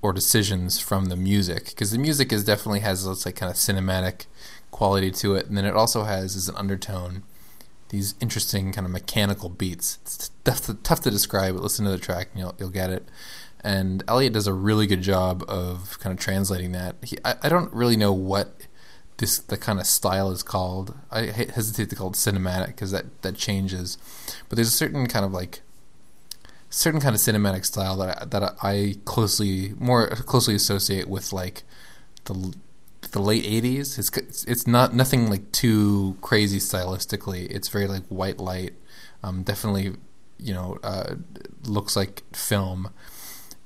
[0.00, 3.56] or decisions from the music because the music is definitely has this like kind of
[3.56, 4.24] cinematic
[4.70, 7.24] quality to it, and then it also has as an undertone
[7.90, 9.98] these interesting kind of mechanical beats.
[10.02, 12.90] It's tough to, tough to describe, but listen to the track and you'll, you'll get
[12.90, 13.08] it.
[13.62, 16.96] And Elliot does a really good job of kind of translating that.
[17.02, 18.66] He, I, I don't really know what
[19.16, 20.94] this the kind of style is called.
[21.10, 23.98] I hesitate to call it cinematic because that, that changes.
[24.48, 25.62] But there's a certain kind of like
[26.70, 31.64] certain kind of cinematic style that I, that I closely more closely associate with like
[32.24, 32.54] the
[33.12, 33.98] the late '80s.
[33.98, 37.50] It's it's not nothing like too crazy stylistically.
[37.50, 38.74] It's very like white light.
[39.22, 39.96] Um, definitely,
[40.38, 41.16] you know, uh,
[41.64, 42.90] looks like film,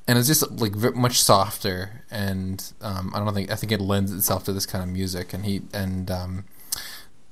[0.09, 2.05] and it's just like ve- much softer.
[2.11, 5.33] And um, I don't think I think it lends itself to this kind of music.
[5.33, 6.45] And he and um,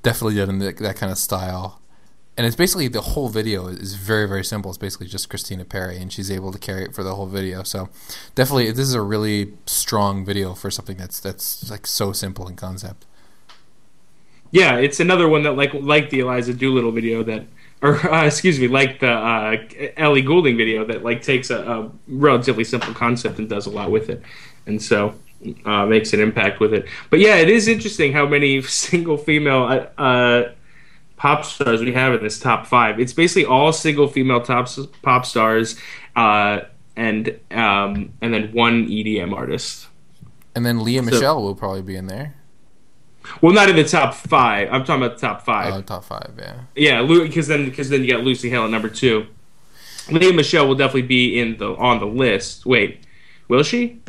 [0.02, 1.79] definitely done in the, that kind of style.
[2.40, 4.70] And it's basically the whole video is very very simple.
[4.70, 7.62] It's basically just Christina Perri, and she's able to carry it for the whole video.
[7.64, 7.90] So
[8.34, 12.56] definitely, this is a really strong video for something that's that's like so simple in
[12.56, 13.04] concept.
[14.52, 17.44] Yeah, it's another one that like like the Eliza Doolittle video that,
[17.82, 19.56] or uh, excuse me, like the uh,
[19.98, 23.90] Ellie Goulding video that like takes a, a relatively simple concept and does a lot
[23.90, 24.22] with it,
[24.64, 25.14] and so
[25.66, 26.86] uh, makes an impact with it.
[27.10, 30.52] But yeah, it is interesting how many single female uh, uh,
[31.20, 32.98] pop stars we have in this top five.
[32.98, 34.68] It's basically all single female top
[35.02, 35.76] pop stars.
[36.16, 36.60] Uh,
[36.96, 39.86] and um, and then one EDM artist.
[40.54, 42.34] And then Lea Michele will probably be in there.
[43.42, 44.68] Well, not in the top five.
[44.72, 45.74] I'm talking about the top five.
[45.74, 46.60] Oh, top five, yeah.
[46.74, 49.26] Yeah, because then because then you got Lucy Hale at number two.
[50.10, 52.64] Lea Michele will definitely be in the on the list.
[52.64, 53.04] Wait,
[53.48, 54.00] will she?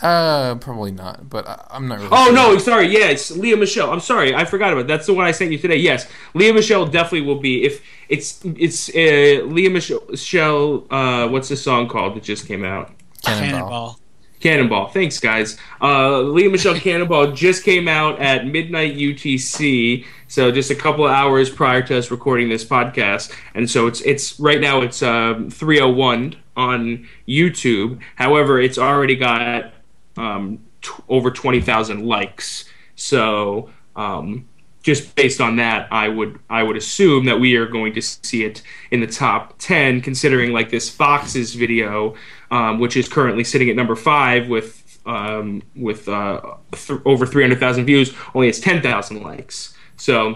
[0.00, 1.28] Uh, probably not.
[1.30, 2.10] But I, I'm not really.
[2.12, 2.34] Oh sure.
[2.34, 2.88] no, sorry.
[2.88, 3.90] Yeah, it's Lea Michele.
[3.90, 4.86] I'm sorry, I forgot about it.
[4.88, 5.76] that's the one I sent you today.
[5.76, 7.64] Yes, Lea Michele definitely will be.
[7.64, 10.04] If it's it's uh, Lea Michele.
[10.08, 12.90] Michelle uh, what's the song called that just came out?
[13.22, 13.58] Cannonball.
[13.60, 14.00] Cannonball.
[14.40, 14.88] Cannonball.
[14.88, 15.56] Thanks, guys.
[15.80, 21.12] Uh, Lea Michele Cannonball just came out at midnight UTC, so just a couple of
[21.12, 25.48] hours prior to us recording this podcast, and so it's it's right now it's um,
[25.50, 28.00] 301 on YouTube.
[28.16, 29.72] However, it's already got
[30.16, 32.64] um, t- over 20,000 likes.
[32.96, 34.48] So um,
[34.82, 38.44] just based on that, I would I would assume that we are going to see
[38.44, 42.14] it in the top 10, considering like this Fox's video,
[42.50, 46.40] um, which is currently sitting at number five with um, with uh,
[46.72, 49.74] th- over 300,000 views, only has 10,000 likes.
[49.96, 50.34] So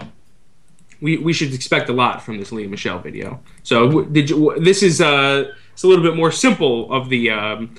[1.01, 3.39] we, we should expect a lot from this Lea Michele video.
[3.63, 7.75] So did you, this is uh, it's a little bit more simple of the um,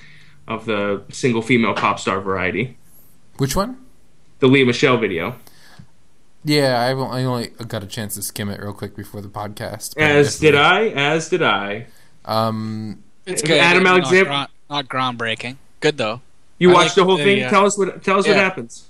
[0.50, 2.76] of the single female pop star variety.
[3.38, 3.78] Which one?
[4.40, 5.36] The Lea Michele video.
[6.44, 9.94] Yeah, I only, got a chance to skim it real quick before the podcast.
[9.94, 10.88] but As did I.
[10.88, 11.86] As did I.
[12.24, 13.58] Um, It's good.
[13.58, 15.56] Adam not Alexander- gra- not groundbreaking.
[15.80, 16.20] Good though.
[16.58, 17.42] You I watched like the whole the, thing.
[17.44, 18.02] uh, tell us what.
[18.02, 18.88] Tell us what happens.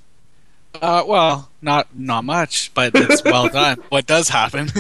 [0.81, 3.79] Uh, well, not not much, but it's well done.
[3.89, 4.71] What does happen?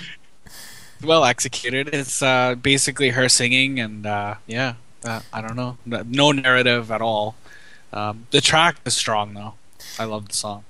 [1.04, 1.88] well executed.
[1.92, 4.74] It's uh, basically her singing, and uh, yeah,
[5.06, 7.34] uh, I don't know, No- narrative at all.
[7.92, 9.54] Um, the track is strong though.
[9.98, 10.64] I love the song.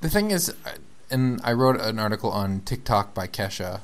[0.00, 0.52] the thing is,
[1.10, 3.80] and I wrote an article on TikTok by Kesha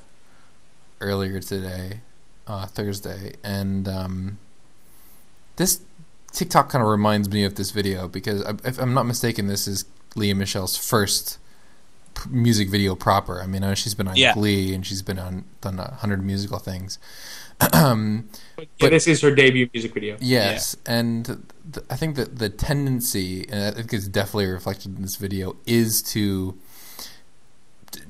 [1.00, 2.00] earlier today,
[2.46, 4.38] uh, Thursday, and um,
[5.56, 5.80] this
[6.32, 9.84] TikTok kind of reminds me of this video because if I'm not mistaken, this is
[10.16, 11.38] Lea Michele's first
[12.30, 13.40] music video proper.
[13.40, 14.34] I mean, I know she's been on Yeah.
[14.34, 16.98] Glee and she's been on done a hundred musical things.
[17.72, 18.28] um,
[18.58, 20.16] Yeah, But- this is her debut music video.
[20.20, 21.24] Yes, and
[21.72, 25.56] th- I think that the tendency, and I think it's definitely reflected in this video,
[25.66, 26.56] is to,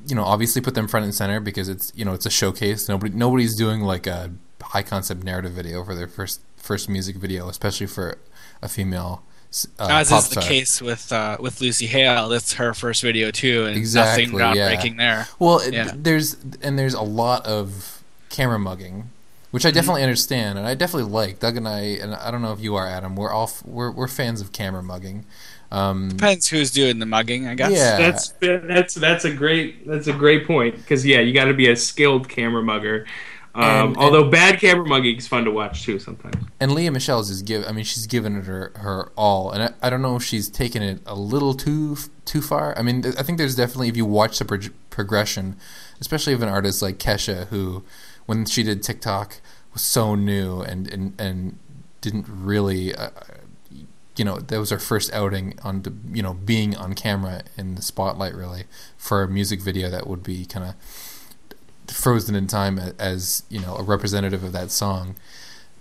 [0.06, 2.88] you know, obviously put them front and center because it's you know it's a showcase.
[2.88, 7.48] Nobody nobody's doing like a high concept narrative video for their first first music video,
[7.48, 8.18] especially for
[8.62, 9.22] a female.
[9.50, 10.44] S- Uh, As pop is the star.
[10.48, 12.28] case with uh, with Lucy Hale.
[12.28, 14.74] That's her first video too, and Exactly, nothing yeah.
[14.74, 15.28] groundbreaking there.
[15.38, 15.90] Well, it, Yeah.
[15.94, 19.10] there's and there's a lot of camera mugging,
[19.50, 19.68] which Mm-hmm.
[19.68, 21.40] I definitely understand and I definitely like.
[21.40, 23.16] Doug and I, and I don't know if you are Adam.
[23.16, 25.24] We're all f- we're we're fans of camera mugging.
[25.70, 27.72] Um, Depends who's doing the mugging, I guess.
[27.72, 27.98] Yeah.
[27.98, 31.68] That's that's that's a great that's a great point because yeah, you got to be
[31.68, 33.06] a skilled camera mugger.
[33.58, 36.36] Um, And- although bad camera mugging is fun to watch too sometimes.
[36.60, 37.64] and Lea Michele's is give.
[37.66, 40.48] I mean, she's given it her her all, and I, I don't know if she's
[40.48, 42.76] taken it a little too too far.
[42.78, 45.56] I mean, th- I think there's definitely if you watch the prog- progression,
[46.00, 47.82] especially of an artist like Kesha, who
[48.26, 49.40] when she did TikTok
[49.72, 51.58] was so new and and and
[52.00, 52.94] didn't really.
[52.94, 53.10] Uh,
[54.16, 57.76] you know, that was her first outing on, the, you know, being on camera in
[57.76, 58.64] the spotlight, really,
[58.96, 60.74] for a music video that would be kind of
[61.90, 65.16] frozen in time as you know a representative of that song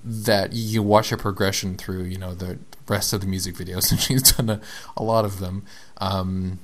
[0.03, 3.99] that you watch her progression through you know the rest of the music videos and
[3.99, 4.61] she's done a,
[4.95, 5.63] a lot of them
[5.97, 6.59] um,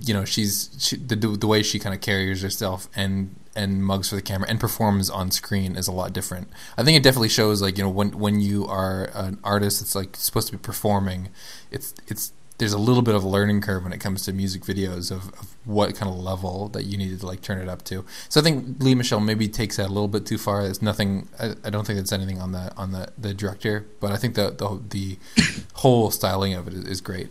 [0.00, 4.08] you know she's she, the the way she kind of carries herself and and mugs
[4.08, 6.48] for the camera and performs on screen is a lot different.
[6.76, 9.94] I think it definitely shows like you know when when you are an artist that's
[9.94, 11.28] like supposed to be performing,
[11.70, 14.62] it's it's there's a little bit of a learning curve when it comes to music
[14.62, 17.82] videos of, of what kind of level that you needed to like turn it up
[17.84, 18.04] to.
[18.28, 20.62] So I think Lea Michele maybe takes that a little bit too far.
[20.62, 21.28] There's nothing.
[21.38, 24.34] I, I don't think it's anything on the on the, the director, but I think
[24.34, 25.18] the the, the
[25.74, 27.28] whole styling of it is, is great.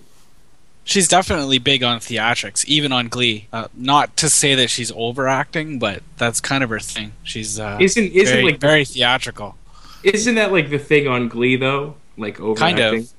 [0.85, 3.47] She's definitely big on theatrics, even on Glee.
[3.53, 7.13] Uh, not to say that she's overacting, but that's kind of her thing.
[7.23, 9.55] She's uh, Isn't isn't very, like very theatrical.
[10.03, 11.95] isn't that like the thing on Glee though?
[12.17, 12.77] Like overacting.
[12.77, 13.13] Kind of.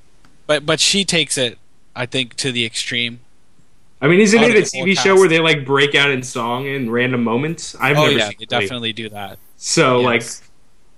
[0.45, 1.57] But but she takes it,
[1.95, 3.19] I think, to the extreme.
[4.01, 6.21] I mean, isn't it a the whole TV show where they like break out in
[6.21, 7.75] song in random moments?
[7.75, 9.39] I've oh never yeah, seen they definitely do that.
[9.57, 10.41] So Yes.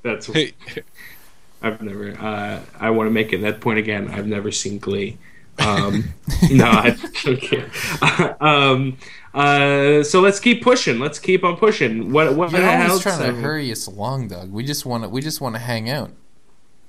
[0.04, 0.30] like, that's
[1.62, 2.12] I've never.
[2.20, 4.10] Uh, I want to make it that point again.
[4.10, 5.18] I've never seen Glee.
[5.60, 6.14] Um,
[6.52, 6.92] no, I
[7.42, 8.42] can't.
[8.42, 8.98] um,
[9.34, 11.00] uh, so let's keep pushing.
[11.00, 12.12] Let's keep on pushing.
[12.12, 12.36] What?
[12.36, 14.52] What You're always trying to Um, hurry us along, Doug.
[14.52, 16.12] We just want to we just want to hang out.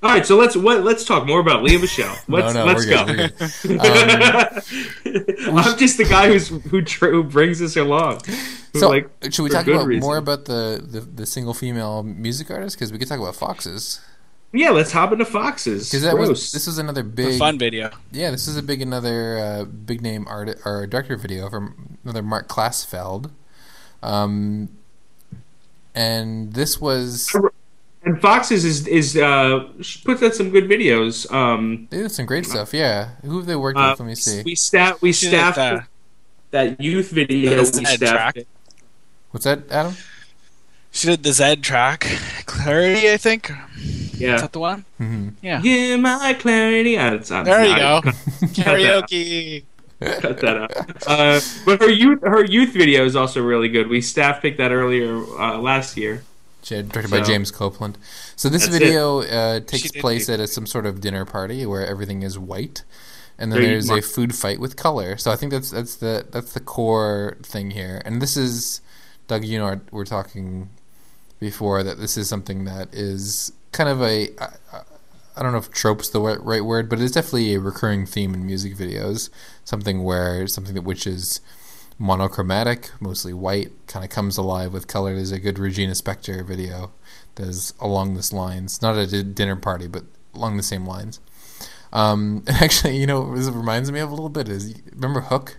[0.01, 2.15] All right, so let's what, let's talk more about Lea Michele.
[2.29, 3.05] Let's no, let's we're go.
[3.05, 3.33] good.
[3.65, 3.77] We're
[5.03, 5.39] good.
[5.49, 8.21] Um, I'm just the guy who's who, tr- who brings us along.
[8.75, 9.99] So, like, should we talk about reason.
[9.99, 12.77] more about the, the, the single female music artist?
[12.77, 13.99] Because we could talk about Foxes.
[14.53, 15.89] Yeah, let's hop into Foxes.
[15.89, 16.29] Because that Gross.
[16.29, 17.91] was this was another A big fun video.
[18.11, 22.23] yeah this is a big another uh, big name art or director video from another
[22.23, 23.31] Mark Klasfeld,
[24.01, 24.69] um,
[25.93, 27.29] and this was
[28.03, 31.29] and Foxes is is uh she puts out some good videos.
[31.31, 32.73] Um, they did some great stuff.
[32.73, 33.99] Yeah, who have they worked uh, with?
[33.99, 34.41] Let me see.
[34.43, 35.87] we staff we She staffed that.
[36.51, 37.49] that youth video.
[37.51, 38.35] The We Zedd staffed track.
[38.37, 38.47] it.
[39.31, 39.95] What's that, Adam?
[40.91, 42.01] She did the Zedd track,
[42.47, 43.51] Clarity, I think.
[43.77, 44.37] Is Yeah.
[44.41, 44.85] that the one?
[44.97, 45.61] hmm Yeah.
[45.61, 46.97] Give my clarity.
[46.97, 48.11] Uh, it's- I'm There you not- go.
[48.57, 49.63] Karaoke.
[50.01, 50.71] Cut that out.
[51.05, 53.87] Uh, but her youth her youth video is also really good.
[53.89, 56.23] We staff picked that earlier uh, last year.
[56.69, 57.97] Directed by James Copeland.
[58.35, 61.85] So this video uh, takes place do- at a, some sort of dinner party where
[61.85, 62.83] everything is white,
[63.37, 65.17] and then there's a food fight with color.
[65.17, 68.01] So I think that's that's the that's the core thing here.
[68.05, 68.81] And this is,
[69.27, 70.69] Doug, you know, we're talking
[71.39, 74.29] before that this is something that is kind of a
[75.39, 78.45] I don't know if trope's the right word, but it's definitely a recurring theme in
[78.45, 79.29] music videos.
[79.63, 81.39] Something where something that which is
[81.99, 85.13] monochromatic, mostly white, kind of comes alive with color.
[85.13, 86.91] There's a good Regina Spektor video
[87.35, 91.19] that's along this lines, not at a dinner party, but along the same lines.
[91.91, 95.21] Um, and actually, you know, what this reminds me of a little bit is remember
[95.21, 95.57] Hook?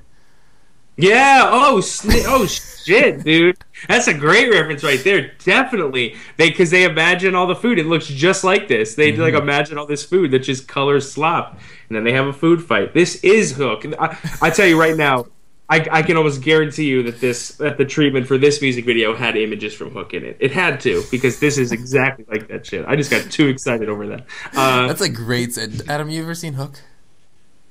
[0.96, 1.48] Yeah.
[1.50, 1.78] Oh.
[1.80, 3.56] Sni- oh shit, dude.
[3.88, 5.32] That's a great reference right there.
[5.44, 6.16] Definitely.
[6.36, 7.78] They because they imagine all the food.
[7.78, 8.94] It looks just like this.
[8.94, 12.32] They like imagine all this food that just colors slop, and then they have a
[12.32, 12.92] food fight.
[12.92, 13.84] This is Hook.
[13.98, 15.26] I, I tell you right now.
[15.70, 19.14] I, I can almost guarantee you that this that the treatment for this music video
[19.14, 20.36] had images from Hook in it.
[20.40, 22.84] It had to because this is exactly like that shit.
[22.86, 24.26] I just got too excited over that.
[24.52, 25.56] Uh, That's a great.
[25.88, 26.80] Adam, you ever seen Hook?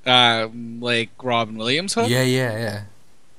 [0.06, 0.48] Uh,
[0.80, 2.10] like Robin Williams hook?
[2.10, 2.82] Yeah, yeah, yeah.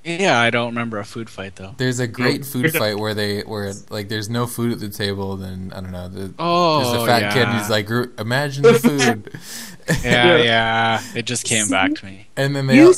[0.05, 1.75] Yeah, I don't remember a food fight though.
[1.77, 5.37] There's a great food fight where they where like there's no food at the table.
[5.37, 6.09] Then I don't know.
[6.09, 7.33] The, Oh, there's a fat yeah.
[7.33, 7.43] kid.
[7.49, 9.33] and He's like, imagine the food.
[10.05, 11.03] Yeah, yeah.
[11.17, 12.29] It just came back to me.
[12.37, 12.95] and then they you, all,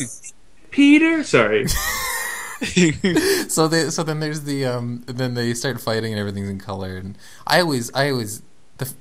[0.73, 1.23] Peter.
[1.23, 1.67] Sorry.
[3.49, 6.97] so they so then there's the um then they start fighting and everything's in color
[6.97, 8.43] and I always I always
[8.79, 8.93] the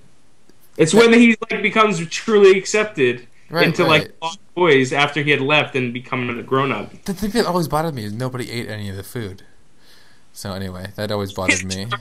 [0.77, 4.11] It's when he like becomes truly accepted Right, into right.
[4.21, 6.89] like boys after he had left and become a grown up.
[7.03, 9.43] the thing that always bothered me is nobody ate any of the food.
[10.31, 11.87] So anyway, that always bothered me.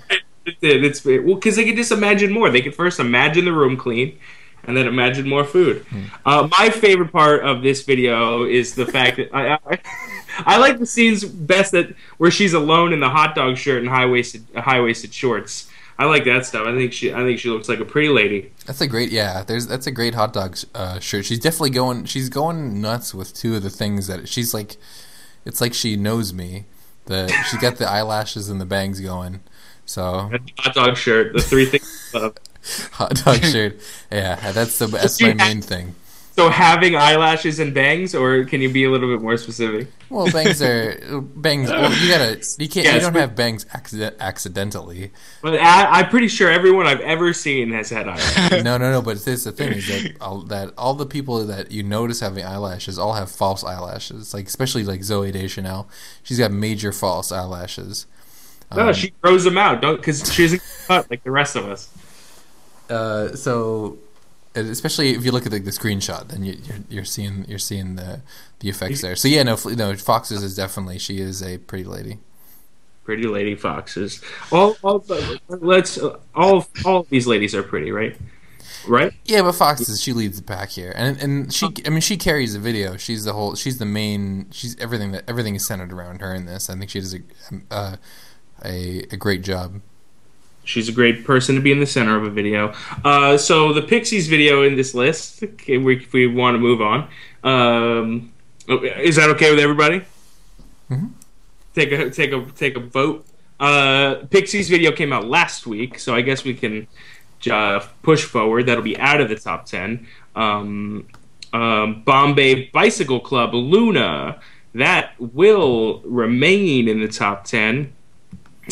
[0.47, 0.85] It did.
[0.85, 2.49] It's well because they could just imagine more.
[2.49, 4.19] They could first imagine the room clean,
[4.65, 5.85] and then imagine more food.
[5.89, 6.05] Hmm.
[6.25, 9.79] Uh, my favorite part of this video is the fact that I, I,
[10.39, 13.89] I like the scenes best that where she's alone in the hot dog shirt and
[13.89, 15.71] high waisted high waisted shorts.
[15.99, 16.67] I like that stuff.
[16.67, 18.53] I think she I think she looks like a pretty lady.
[18.67, 19.43] That's a great yeah.
[19.43, 21.27] There's that's a great hot dog uh, shirt.
[21.27, 22.07] She's definitely going.
[22.07, 24.77] She's going nuts with two of the things that she's like.
[25.45, 26.67] It's like she knows me.
[27.05, 29.41] The she got the eyelashes and the bangs going.
[29.85, 31.35] So Hot dog shirt.
[31.35, 32.15] The three things.
[32.93, 33.79] Hot dog shirt.
[34.11, 35.95] Yeah, that's the that's my main thing.
[36.37, 39.89] So having eyelashes and bangs, or can you be a little bit more specific?
[40.09, 41.69] Well, bangs are bangs.
[41.69, 45.11] Well, you gotta you can't you don't but- have bangs accident, accidentally.
[45.43, 48.65] But I, I'm pretty sure everyone I've ever seen has had eyelashes.
[48.65, 49.03] No, no, no.
[49.03, 52.45] But this the thing is that all, that all the people that you notice having
[52.45, 54.33] eyelashes all have false eyelashes.
[54.33, 55.91] Like especially like Zooey Deschanel,
[56.23, 58.07] she's got major false eyelashes.
[58.75, 61.67] no, Um, she grows them out, don't because she isn't cut like the rest of
[61.67, 61.91] us.
[62.91, 63.99] Uh, so,
[64.55, 67.97] especially if you look at the, the screenshot, then you, you're you're seeing you're seeing
[67.97, 68.21] the
[68.59, 69.17] the effects there.
[69.17, 72.19] So yeah, no, no, Foxes is definitely she is a pretty lady.
[73.05, 74.21] Pretty lady foxes.
[74.53, 75.05] All, all
[75.49, 75.99] let's
[76.35, 78.17] all all of these ladies are pretty, right?
[78.87, 79.13] Right?
[79.25, 82.53] Yeah, but Foxes she leads the pack here, and and she I mean she carries
[82.53, 82.97] the video.
[82.97, 83.55] She's the whole.
[83.55, 84.47] She's the main.
[84.51, 86.71] She's everything that everything is centered around her in this.
[86.71, 87.21] I think she does a
[87.71, 87.97] uh,
[88.65, 89.81] a a great job.
[90.71, 92.73] She's a great person to be in the center of a video.
[93.05, 96.81] Uh, so the Pixies video in this list, okay, we, if we want to move
[96.81, 97.09] on,
[97.43, 98.33] um,
[98.69, 100.03] is that okay with everybody?
[100.89, 101.11] Mhm.
[101.75, 103.27] Take a take a take a vote.
[103.59, 106.87] Uh, Pixies video came out last week, so I guess we can
[107.51, 108.67] uh, push forward.
[108.67, 110.07] That'll be out of the top ten.
[110.37, 111.09] Um,
[111.53, 114.41] um, Bombay Bicycle Club Luna
[114.75, 117.93] that will remain in the top ten.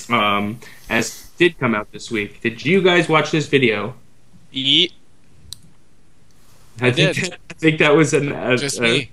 [0.08, 2.40] Um, as did come out this week.
[2.42, 3.94] Did you guys watch this video?
[4.52, 4.92] Eat.
[6.80, 7.32] I, think did.
[7.32, 9.10] That, I think that was an uh, Just uh, me.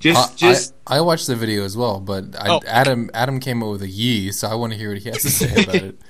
[0.00, 2.60] Just I- just I, I watched the video as well, but I, Oh.
[2.66, 5.22] Adam Adam came up with a yee, so I want to hear what he has
[5.22, 5.98] to say about it.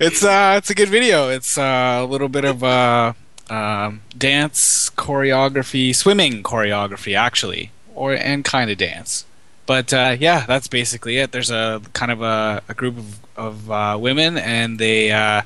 [0.00, 1.28] It's uh, it's a good video.
[1.28, 3.12] It's uh, a little bit of uh,
[3.48, 9.24] um, dance choreography, swimming choreography, actually, or and kind of dance.
[9.66, 11.32] But uh, yeah, that's basically it.
[11.32, 15.42] There's a kind of a, a group of, of uh, women, and they uh,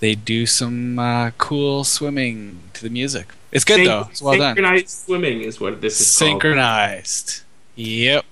[0.00, 3.28] they do some uh, cool swimming to the music.
[3.52, 4.06] It's good Syn- though.
[4.10, 4.56] It's well done.
[4.56, 6.30] synchronized swimming is what this is called.
[6.30, 7.42] Synchronized.
[7.76, 8.24] Yep.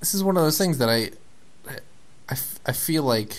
[0.00, 1.10] this is one of those things that I,
[2.28, 3.36] I, I feel like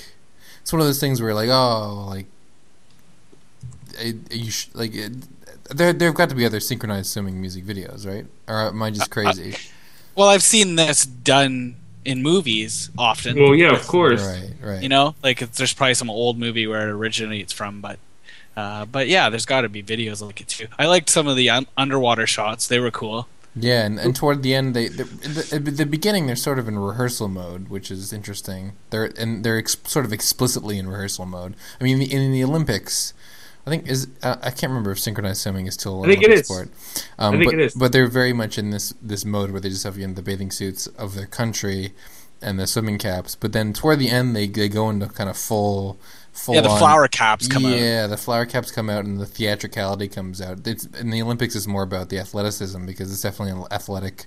[0.62, 2.26] it's one of those things where like oh like,
[3.98, 5.14] it, you sh- like it,
[5.70, 8.26] there there've got to be other synchronized swimming music videos, right?
[8.48, 9.56] Or am I just crazy?
[10.16, 13.38] Well, I've seen this done in movies often.
[13.38, 14.26] Well, yeah, of course.
[14.26, 14.84] right, right.
[14.84, 18.00] You know, like it's, there's probably some old movie where it originates from, but
[18.56, 20.68] uh, but yeah, there's got to be videos like it too.
[20.80, 23.28] I liked some of the un- underwater shots; they were cool.
[23.58, 26.78] Yeah, and, and toward the end, they the, the, the beginning they're sort of in
[26.78, 28.74] rehearsal mode, which is interesting.
[28.90, 31.56] They're and they're ex- sort of explicitly in rehearsal mode.
[31.80, 33.14] I mean, in, in the Olympics,
[33.66, 36.24] I think is uh, I can't remember if synchronized swimming is still an I think
[36.24, 36.48] it Olympic is.
[36.48, 36.70] sport.
[37.18, 37.74] Um, I think but, it is.
[37.74, 40.22] But they're very much in this this mode where they just have you know, the
[40.22, 41.94] bathing suits of their country
[42.42, 43.36] and the swimming caps.
[43.36, 45.98] But then toward the end, they they go into kind of full
[46.36, 47.78] full yeah, the on- flower caps come out.
[47.78, 50.68] yeah, the flower caps come out and the theatricality comes out.
[50.68, 54.26] It's in the Olympics is more about the athleticism because it's definitely an athletic,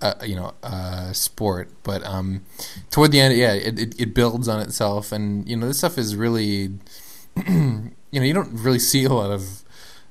[0.00, 1.70] uh, you know, uh, sport.
[1.82, 2.42] But um,
[2.90, 5.98] toward the end, yeah, it, it, it builds on itself, and you know, this stuff
[5.98, 6.74] is really,
[8.12, 9.62] you know, you don't really see a lot of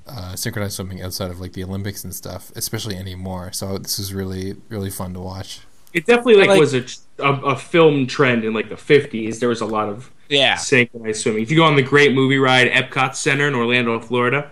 [0.08, 3.52] uh, synchronized swimming outside of like the Olympics and stuff, especially anymore.
[3.54, 5.62] So this is really really fun to watch.
[5.93, 6.84] It definitely like, Like- was a,
[7.20, 9.39] a a film trend in like the 50s.
[9.39, 11.43] There was a lot of Yeah, synchronized swimming.
[11.43, 14.52] If you go on the great movie ride Epcot Center in Orlando, Florida,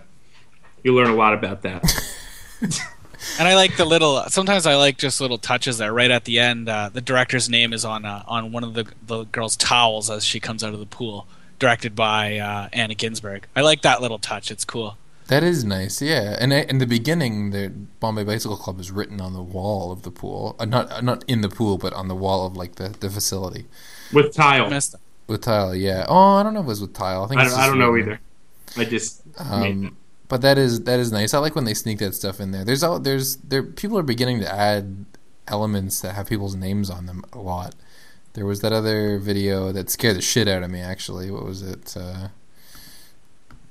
[0.83, 1.83] you learn a lot about that.
[3.39, 4.21] and I like the little.
[4.27, 5.93] Sometimes I like just little touches there.
[5.93, 8.85] Right at the end, uh, the director's name is on uh, on one of the
[9.07, 11.25] the girl's towels as she comes out of the pool,
[11.59, 13.47] directed by uh, Anna Ginsburg.
[13.55, 14.49] I like that little touch.
[14.51, 14.97] It's cool.
[15.27, 16.35] That is nice, yeah.
[16.39, 20.01] And I- in the beginning, the Bombay Bicycle Club is written on the wall of
[20.01, 22.75] the pool, uh, not uh, not in the pool, but on the wall of like
[22.75, 23.65] the, the facility
[24.11, 24.71] With tile.
[25.27, 25.75] With tile.
[25.75, 26.05] Yeah.
[26.07, 27.25] Oh, I don't know if it was with tile.
[27.25, 28.19] I think I don't, I don't know either.
[28.75, 29.71] I just made.
[29.71, 29.97] Um,
[30.27, 31.35] but that is that is nice.
[31.35, 32.65] I like when they sneak that stuff in there.
[32.65, 35.05] There's all there's there people are beginning to add
[35.47, 37.75] elements that have people's names on them a lot.
[38.33, 40.79] There was that other video that scared the shit out of me.
[40.81, 41.95] Actually, what was it?
[41.97, 42.29] Uh,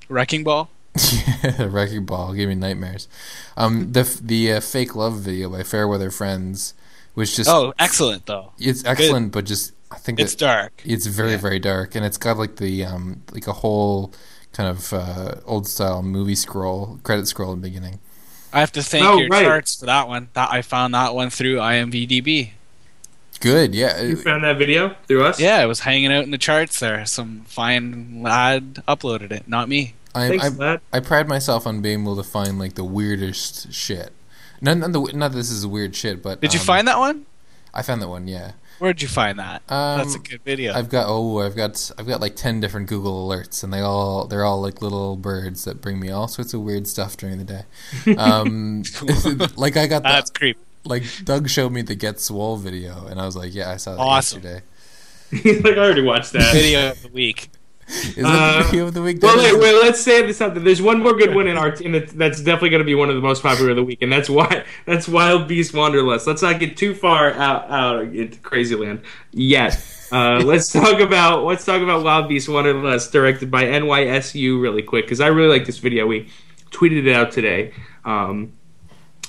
[0.08, 0.68] Wrecking Ball.
[1.44, 3.08] yeah, Wrecking Ball gave me nightmares.
[3.56, 6.74] Um, the the uh, fake love video by Fairweather Friends
[7.14, 8.52] was just Oh, excellent though.
[8.58, 10.82] it's excellent, but just I think It's that dark.
[10.84, 11.36] it's very Yeah.
[11.38, 14.12] very dark, and it's got like the um like a whole
[14.52, 18.00] kind of uh, old style movie scroll credit scroll in the beginning.
[18.52, 19.44] I have to thank Oh, your right.
[19.44, 20.28] charts for that one.
[20.32, 22.52] That I found that one through IMVDB.
[23.40, 24.00] Good, yeah.
[24.00, 25.40] You found that video through us?
[25.40, 27.04] Yeah, it was hanging out in the charts there.
[27.06, 29.94] Some fine lad uploaded it, not me.
[30.14, 30.80] I, Thanks, I, lad.
[30.92, 34.12] I pride myself on being able to find like the weirdest shit.
[34.60, 36.98] Not, not, the, not that this is weird shit, but Did you um, find that
[36.98, 37.26] one?
[37.72, 38.26] I found that one.
[38.26, 39.62] Yeah, Where'd you find that?
[39.68, 40.72] um, That's a good video.
[40.72, 44.26] I've got oh, I've got I've got like ten different Google alerts, and they all
[44.26, 47.44] they're all like little birds that bring me all sorts of weird stuff during the
[47.44, 47.62] day.
[48.18, 48.82] Um,
[49.56, 50.58] like I got the, That's creepy.
[50.84, 53.92] Like Doug showed me the Get Swole video, and I was like, yeah, I saw
[53.92, 54.42] that Awesome.
[54.42, 54.64] yesterday.
[55.30, 56.52] He's like, I already watched that.
[56.54, 57.50] Video of the week.
[57.88, 59.18] Is that Uh, the video of the week?
[59.22, 60.62] Well, wait, wait, let's say this something.
[60.62, 63.08] There's one more good one in our in the, that's definitely going to be one
[63.08, 66.26] of the most popular of the week, and that's why that's Wild Beast Wanderlust.
[66.26, 69.00] Let's not get too far out out into crazy land
[69.32, 69.82] yet.
[70.12, 75.06] Uh, let's talk about let's talk about Wild Beast Wanderlust, directed by NYSU, really quick
[75.06, 76.06] because I really like this video.
[76.06, 76.28] We
[76.70, 77.72] tweeted it out today.
[78.04, 78.52] Um,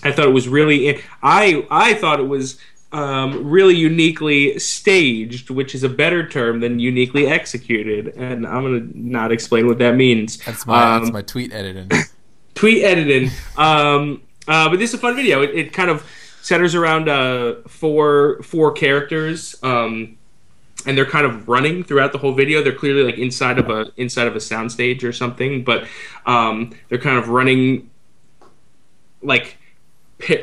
[0.03, 2.59] I thought it was really I I thought it was
[2.91, 8.07] um, really uniquely staged, which is a better term than uniquely executed.
[8.15, 10.37] And I'm gonna not explain what that means.
[10.37, 11.89] that's my Um, that's my tweet editing.
[12.55, 13.31] tweet editing.
[13.57, 15.41] Um, uh, but this is a fun video.
[15.41, 16.05] It, it kind of
[16.41, 20.17] centers around uh, four four characters, um,
[20.85, 22.63] and they're kind of running throughout the whole video.
[22.63, 25.85] They're clearly like inside of a inside of a soundstage or something, but
[26.25, 27.91] um, they're kind of running
[29.21, 29.57] like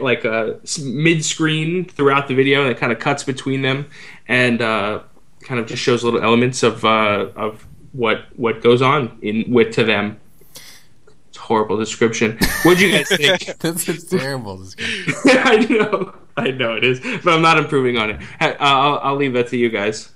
[0.00, 3.86] like a mid screen throughout the video, and it kind of cuts between them,
[4.28, 5.02] and uh,
[5.42, 9.74] kind of just shows little elements of uh, of what what goes on in with
[9.74, 10.18] to them.
[11.28, 12.38] It's a horrible description.
[12.62, 13.58] What'd you guys think?
[13.58, 14.58] that's it's terrible.
[14.58, 15.14] description.
[15.26, 18.22] I know, I know it is, but I'm not improving on it.
[18.40, 20.12] Uh, I'll, I'll leave that to you guys.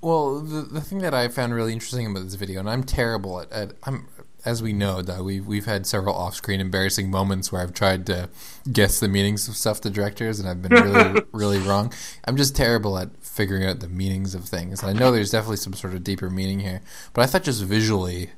[0.00, 3.40] Well, the the thing that I found really interesting about this video, and I'm terrible
[3.40, 4.08] at, at I'm
[4.44, 8.28] as we know, Doug, we've we've had several off-screen embarrassing moments where I've tried to
[8.70, 11.92] guess the meanings of stuff to directors, and I've been really really wrong.
[12.24, 15.58] I'm just terrible at figuring out the meanings of things, and I know there's definitely
[15.58, 16.82] some sort of deeper meaning here,
[17.12, 18.30] but I thought just visually,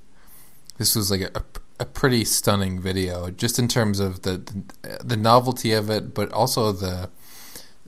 [0.77, 1.43] this was like a,
[1.81, 4.37] a pretty stunning video, just in terms of the,
[4.83, 7.09] the the novelty of it, but also the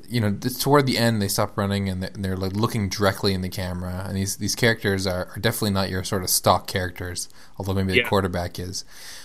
[0.09, 3.35] you know, toward the end they stop running and they're, and they're like looking directly
[3.35, 4.05] in the camera.
[4.07, 7.29] And these these characters are, are definitely not your sort of stock characters,
[7.59, 8.85] although maybe the quarterback is.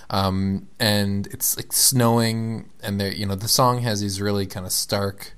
[0.10, 4.66] Um, and it's like snowing, and they you know the song has these really kind
[4.66, 5.34] of stark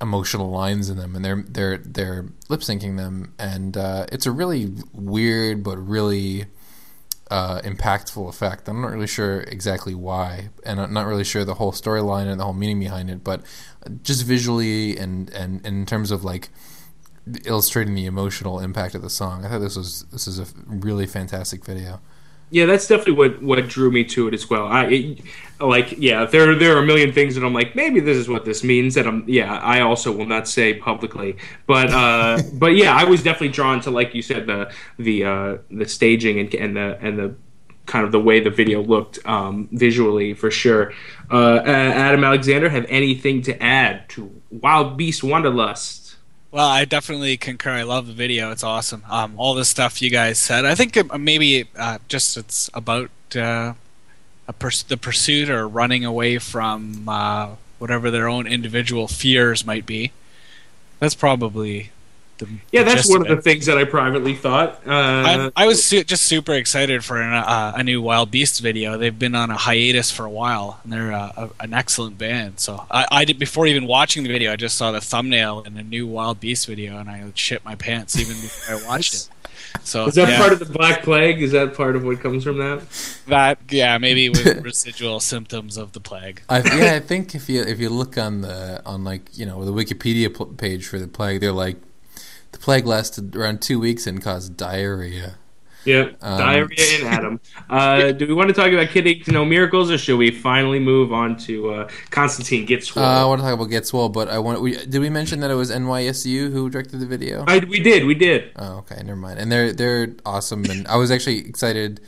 [0.00, 4.32] emotional lines in them, and they're they're they're lip syncing them, and uh, it's a
[4.32, 6.46] really weird but really
[7.30, 8.68] uh, impactful effect.
[8.68, 12.40] I'm not really sure exactly why, and I'm not really sure the whole storyline and
[12.40, 13.42] the whole meaning behind it, but
[14.02, 16.48] just visually and, and, and in terms of like
[17.44, 21.06] illustrating the emotional impact of the song, I thought this was this is a really
[21.06, 22.00] fantastic video.
[22.50, 24.66] Yeah, that's definitely what what drew me to it as well.
[24.66, 25.20] I it,
[25.60, 28.44] like yeah, there there are a million things that I'm like maybe this is what
[28.44, 31.36] this means that I'm yeah, I also will not say publicly.
[31.66, 35.58] But uh but yeah, I was definitely drawn to like you said the the uh
[35.70, 37.34] the staging and and the and the
[37.86, 40.92] kind of the way the video looked um visually for sure.
[41.30, 45.99] Uh uh, Adam Alexander have anything to add to Wild Beast Wanderlust?
[46.52, 47.70] Well, I definitely concur.
[47.70, 48.50] I love the video.
[48.50, 49.04] It's awesome.
[49.08, 50.64] Um, all the stuff you guys said.
[50.64, 53.74] I think maybe uh, just it's about uh,
[54.58, 60.10] pers- the pursuit or running away from uh, whatever their own individual fears might be.
[60.98, 61.90] That's probably
[62.40, 63.36] the Yeah, the that's one of it.
[63.36, 64.80] the things that I privately thought.
[64.86, 68.58] Uh I, I was su- just super excited for an, uh, a new Wild Beasts
[68.58, 68.98] video.
[68.98, 72.60] They've been on a hiatus for a while, and they're uh, a, an excellent band.
[72.60, 74.52] So I, I did before even watching the video.
[74.52, 77.74] I just saw the thumbnail in a new Wild Beast video, and I shit my
[77.74, 79.28] pants even before I watched it.
[79.84, 81.40] So Is that yeah, part of the Black Plague?
[81.40, 82.82] Is that part of what comes from that?
[83.28, 83.58] that?
[83.70, 86.42] Yeah, maybe with residual symptoms of the plague.
[86.48, 89.64] I, yeah, I think if you if you look on the on like you know
[89.64, 91.76] the Wikipedia pl- page for the plague, they're like
[92.52, 95.36] the plague lasted around two weeks and caused diarrhea.
[95.84, 97.40] Yeah, Um, diarrhea and Adam.
[97.70, 101.10] Uh, do we want to talk about Kid No Miracles, or should we finally move
[101.10, 103.02] on to uh, Constantine Get Swole?
[103.04, 105.40] Uh, I want to talk about Get Swole, but I want we, did we mention
[105.40, 107.44] that it was NYSU who directed the video?
[107.46, 108.50] I, we did, we did.
[108.56, 109.38] Oh, okay, never mind.
[109.38, 112.00] And they're they're awesome, and I was actually excited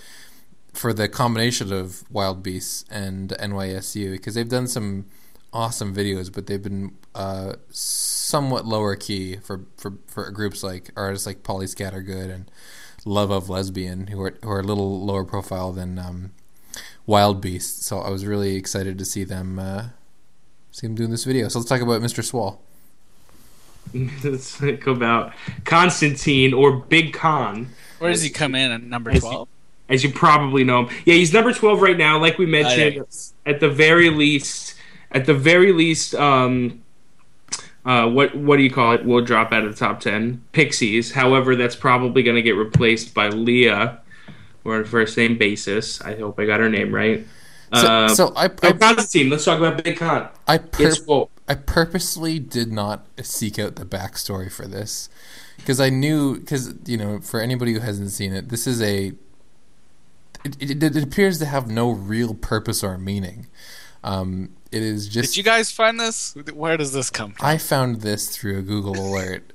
[0.74, 5.06] for the combination of Wild Beasts and NYSU because they've done some
[5.52, 11.26] awesome videos, but they've been uh, somewhat lower key for, for, for groups like artists
[11.26, 12.50] like Polly Scattergood and
[13.04, 16.30] Love of Lesbian, who are who are a little lower profile than um,
[17.04, 17.84] Wild Beasts.
[17.84, 19.88] So I was really excited to see them uh,
[20.70, 21.48] see them doing this video.
[21.48, 22.22] So let's talk about Mr.
[22.24, 22.62] Swall.
[24.22, 25.32] Let's talk about
[25.64, 29.48] Constantine or Big Con, Where does he come in at number As he- twelve?
[29.88, 30.96] as you probably know him.
[31.04, 32.18] Yeah, he's number twelve right now.
[32.18, 33.04] Like we mentioned,
[33.44, 34.71] at the very least,
[35.12, 36.82] at the very least, um,
[37.84, 39.04] uh, what what do you call it?
[39.04, 40.42] Will drop out of the top ten.
[40.52, 41.12] Pixies.
[41.12, 43.68] However, that's probably going to get replaced by Lea,
[44.64, 46.00] or on a first name basis.
[46.00, 47.26] I hope I got her name right.
[47.74, 49.30] So, Uh, so I, I, Constantine.
[49.30, 50.28] Let's talk about Big Con.
[50.46, 50.92] I, pur-.
[51.48, 55.08] I purposely did not seek out the backstory for this
[55.56, 59.12] because I knew because you know for anybody who hasn't seen it, this is a
[60.44, 63.46] it, it, it appears to have no real purpose or meaning.
[64.04, 66.34] Um, it is just Did you guys find this?
[66.54, 67.46] Where does this come from?
[67.46, 69.52] I found this through a Google alert,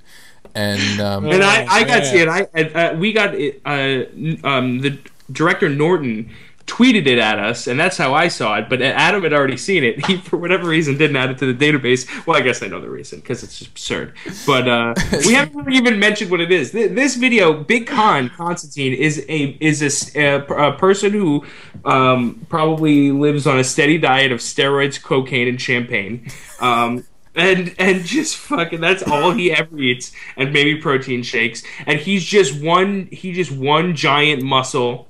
[0.56, 2.06] and um, And I, I got to man.
[2.06, 2.28] see it.
[2.28, 3.62] I, and, uh, we got it.
[3.66, 5.00] Uh, um, the
[5.32, 6.32] director Norton
[6.68, 8.70] tweeted it at us, and that's how I saw it.
[8.70, 10.06] But Adam had already seen it.
[10.08, 12.08] He, for whatever reason, didn't add it to the database.
[12.26, 14.14] Well, I guess I know the reason because it's absurd.
[14.46, 14.94] But uh,
[15.26, 16.72] we haven't even mentioned what it is.
[16.72, 21.46] Th- This video, Big Con Constantine, is a is a, a person who
[21.84, 26.28] um, probably lives on a steady diet of steroids, cocaine, and champagne.
[26.62, 27.04] Um,
[27.36, 32.26] and and just fucking that's all he ever eats and maybe protein shakes and he's
[32.26, 35.07] just one he just one giant muscle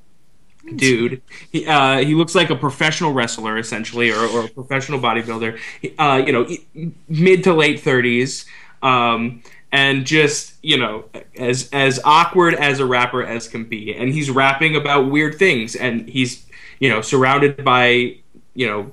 [0.76, 1.22] dude.
[1.52, 5.60] He uh he looks like a professional wrestler essentially or, or a professional bodybuilder.
[5.98, 8.46] Uh you know mid to late 30s
[8.84, 9.42] um
[9.72, 11.06] and just you know
[11.38, 13.96] as as awkward as a rapper as can be.
[13.96, 16.46] And he's rapping about weird things and he's
[16.80, 18.18] you know surrounded by
[18.54, 18.92] you know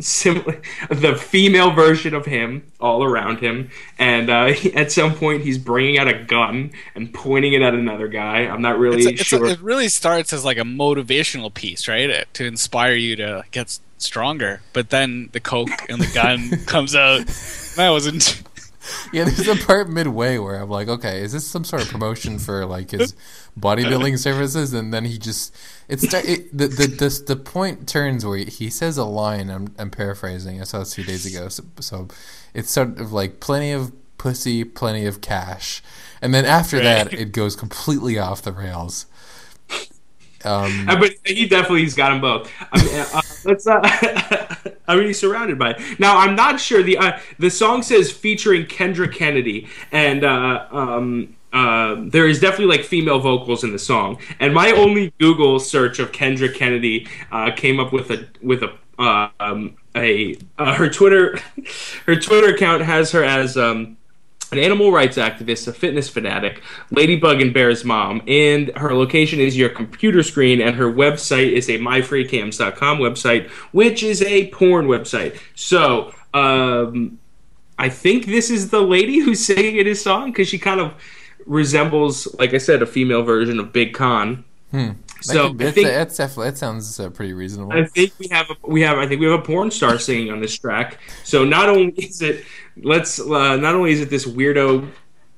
[0.00, 0.44] sim-
[0.90, 3.68] the female version of him all around him
[3.98, 7.74] and uh, he- at some point he's bringing out a gun and pointing it at
[7.74, 10.58] another guy i'm not really It's a- it's a- sure it really starts as like
[10.58, 12.10] a motivational piece, right?
[12.10, 14.60] Uh, To inspire you to get stronger.
[14.72, 17.26] But then the coke and the gun comes out.
[17.76, 18.42] That wasn't.
[19.12, 22.38] yeah, there's a part midway where I'm like, okay, is this some sort of promotion
[22.38, 23.14] for like his
[23.58, 24.72] bodybuilding services?
[24.72, 25.54] And then he just
[25.88, 29.50] it's it, the the the the point turns where he, says a line.
[29.50, 30.60] I'm I'm paraphrasing.
[30.60, 32.08] I saw this two days ago, so, so
[32.54, 35.82] it's sort of like plenty of pussy, plenty of cash,
[36.20, 39.06] and then after that, it goes completely off the rails.
[40.44, 42.50] Um, Uh, but he definitely has got them both.
[42.72, 43.66] I mean, uh, let's.
[43.66, 43.80] Uh,
[44.88, 46.00] I mean, he's surrounded by it.
[46.00, 51.36] Now, I'm not sure the uh, the song says featuring Kendra Kennedy, and uh, um,
[51.52, 54.18] uh, there is definitely like female vocals in the song.
[54.40, 58.74] And my only Google search of Kendra Kennedy uh, came up with a with a
[58.98, 61.38] uh, um, a uh, her Twitter
[62.06, 63.97] her Twitter account has her as um,
[64.52, 69.56] an animal rights activist, a fitness fanatic, Ladybug and Bear's mom, and her location is
[69.56, 75.38] your computer screen, and her website is a myfreecams.com website, which is a porn website.
[75.54, 77.18] So, um,
[77.78, 80.94] I think this is the lady who's singing in his song because she kind of
[81.46, 84.44] resembles, like I said, a female version of Big Con.
[84.72, 87.72] That So could- I think that's definitely that sounds uh, pretty reasonable.
[87.72, 90.30] I think we have a, we have I think we have a porn star singing
[90.30, 90.98] on this track.
[91.24, 92.44] So not only is it
[92.82, 94.88] let's uh, not only is it this weirdo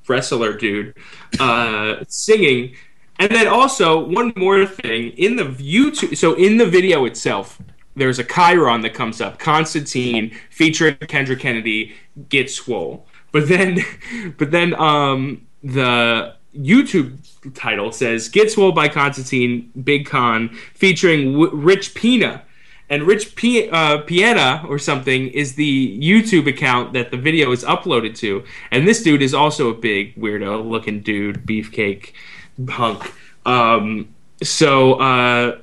[0.08, 0.94] wrestler dude
[1.38, 2.74] uh, singing,
[3.18, 6.16] and then also one more thing in the YouTube.
[6.16, 7.60] So in the video itself,
[7.96, 11.94] there's a chyron that comes up, Constantine featuring Kendra Kennedy,
[12.28, 13.06] gets swole.
[13.32, 13.78] But then,
[14.38, 17.18] but then um, the YouTube
[17.54, 22.42] title says "Get Swole" by Constantine Big Con featuring w- Rich Pina.
[22.88, 27.62] And Rich P- uh, Piana or something is the YouTube account that the video is
[27.62, 28.42] uploaded to.
[28.72, 32.10] And this dude is also a big weirdo looking dude, beefcake
[32.68, 33.14] hunk.
[33.46, 34.08] Um,
[34.42, 35.58] so uh,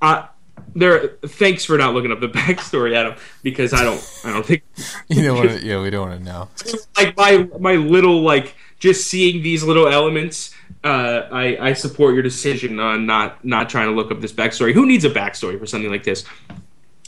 [0.00, 0.28] I,
[0.76, 1.08] there.
[1.26, 4.20] Thanks for not looking up the backstory, Adam, because I don't.
[4.24, 4.62] I don't think
[5.08, 6.48] you don't want to, yeah, we don't want to know.
[6.96, 10.54] like my my little like just seeing these little elements.
[10.82, 14.72] Uh, I I support your decision on not not trying to look up this backstory.
[14.72, 16.24] Who needs a backstory for something like this?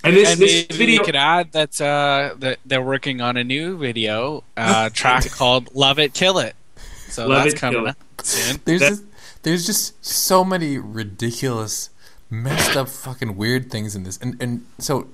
[0.04, 1.00] And this And this maybe video.
[1.00, 5.74] we could add that uh, that they're working on a new video uh, track called
[5.74, 6.54] "Love It, Kill It."
[7.08, 8.60] So Love that's It, coming up soon.
[8.64, 9.04] There's That- just
[9.42, 11.90] there's just so many ridiculous,
[12.30, 15.06] messed up, fucking weird things in this, and and so,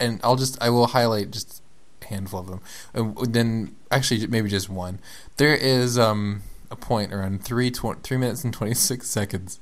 [0.00, 1.60] and I'll just I will highlight just
[2.02, 2.60] a handful of them.
[2.94, 5.00] And then actually maybe just one.
[5.36, 6.42] There is um
[6.74, 9.60] a point around three tw- three minutes and twenty six seconds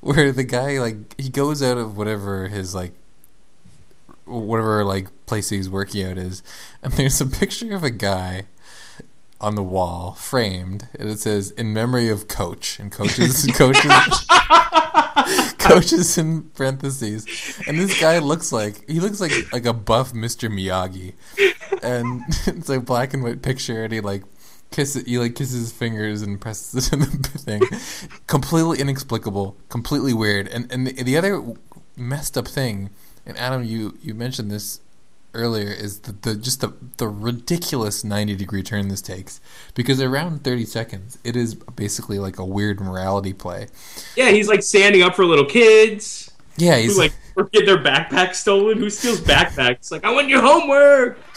[0.00, 2.92] where the guy like he goes out of whatever his like
[4.24, 6.42] whatever like place he's working out is,
[6.82, 8.44] and there's a picture of a guy
[9.40, 13.92] on the wall, framed, and it says "In memory of Coach," and coaches, coaches,
[15.58, 17.26] coaches in parentheses.
[17.66, 20.48] And this guy looks like he looks like like a buff Mr.
[20.50, 21.14] Miyagi,
[21.82, 24.22] and it's a black and white picture, and he like
[24.72, 27.62] kisses he like kisses his fingers and presses it in the thing.
[28.26, 30.48] completely inexplicable, completely weird.
[30.48, 31.42] And and the, the other
[31.96, 32.90] messed up thing,
[33.26, 34.80] and Adam, you you mentioned this
[35.34, 39.40] earlier is the, the just the the ridiculous 90 degree turn this takes
[39.74, 43.66] because around 30 seconds it is basically like a weird morality play
[44.14, 47.14] yeah, he's like standing up for little kids yeah he's like
[47.52, 48.78] get their backpack stolen.
[48.78, 49.90] Who steals backpacks?
[49.90, 51.18] Like I want your homework.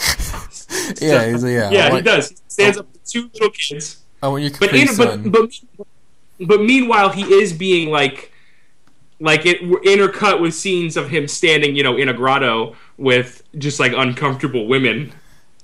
[1.01, 2.29] yeah he's like, yeah yeah, he does.
[2.29, 4.01] He stands up for two little kids.
[4.21, 5.51] I want your But in, but, but
[6.39, 8.31] but meanwhile, he is being like
[9.19, 13.79] like it intercut with scenes of him standing, you know, in a grotto with just
[13.79, 15.13] like uncomfortable women.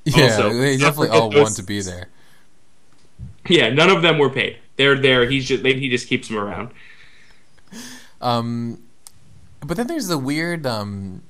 [0.05, 2.07] yeah also, they definitely all those- want to be there
[3.49, 4.57] Yeah, none of them were paid.
[4.77, 5.29] They're there.
[5.29, 6.71] He's just he just keeps them around.
[8.21, 8.81] um
[9.59, 11.21] but then there's the weird um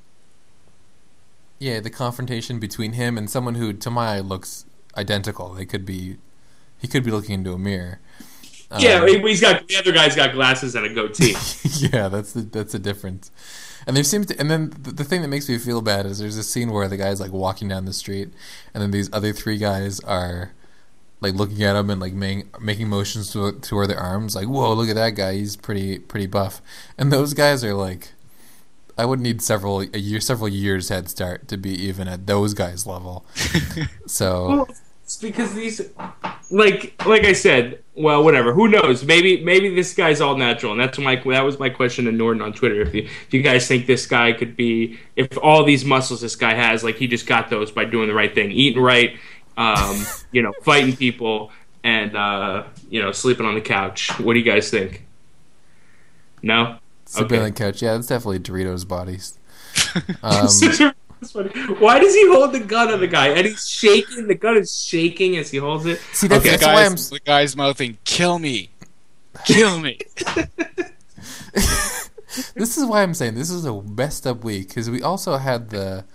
[1.59, 4.65] yeah the confrontation between him and someone who to my eye looks
[4.97, 6.17] identical they could be
[6.79, 7.99] he could be looking into a mirror
[8.79, 11.35] yeah, Um, he- he's got the other guy's got glasses and a goatee.
[11.91, 13.29] yeah, that's the that's the difference.
[13.85, 16.19] And there seems to, and then the, the thing that makes me feel bad is
[16.19, 18.29] there's a scene where the guy's like walking down the street,
[18.73, 20.53] and then these other three guys are
[21.19, 24.73] like looking at him and like making making motions to toward their arms, like whoa,
[24.73, 26.61] look at that guy, he's pretty pretty buff.
[26.97, 28.13] And those guys are like,
[28.97, 32.53] I would need several a year several years head start to be even at those
[32.53, 33.25] guys' level.
[34.05, 34.67] so well,
[35.03, 35.81] it's because these,
[36.51, 38.53] like like I said, well, whatever.
[38.53, 39.03] Who knows?
[39.03, 42.41] Maybe maybe this guy's all natural, and that's my that was my question to Norton
[42.41, 42.81] on Twitter.
[42.81, 46.37] If you if you guys think this guy could be, if all these muscles this
[46.37, 49.17] guy has, like he just got those by doing the right thing, eating right,
[49.57, 51.51] um, you know, fighting people,
[51.83, 54.17] and uh, you know, sleeping on the couch.
[54.19, 55.05] What do you guys think?
[56.41, 56.77] No.
[57.11, 57.45] Sleeping Okay.
[57.45, 59.37] on the couch, yeah, that's definitely Doritos bodies.
[60.23, 60.47] Um,
[61.79, 63.27] Why does he hold the gun on the guy?
[63.29, 64.27] And he's shaking.
[64.27, 65.99] The gun is shaking as he holds it.
[66.13, 66.51] See, that's, Okay.
[66.57, 67.15] that's the, why guy's, I'm.
[67.15, 68.71] the guy's mouthing, "Kill me,
[69.45, 69.99] kill me."
[71.53, 75.69] this is why I'm saying this is a messed up week because we also had
[75.69, 76.05] the,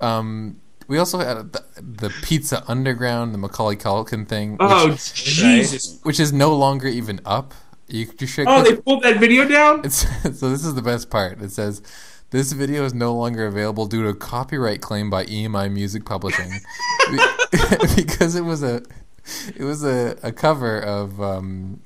[0.00, 5.98] um, we also had the, the Pizza Underground, the Macaulay Culkin thing, which, Oh Jesus!
[6.02, 7.52] which is no longer even up.
[7.88, 8.46] You, should.
[8.48, 9.80] Oh, they pulled that video down.
[9.84, 10.06] it's,
[10.38, 11.40] so this is the best part.
[11.40, 11.82] It says
[12.30, 16.50] This video is no longer available due to a copyright claim by EMI Music Publishing
[17.96, 18.82] because it was a
[19.56, 21.80] it was a, a cover of um,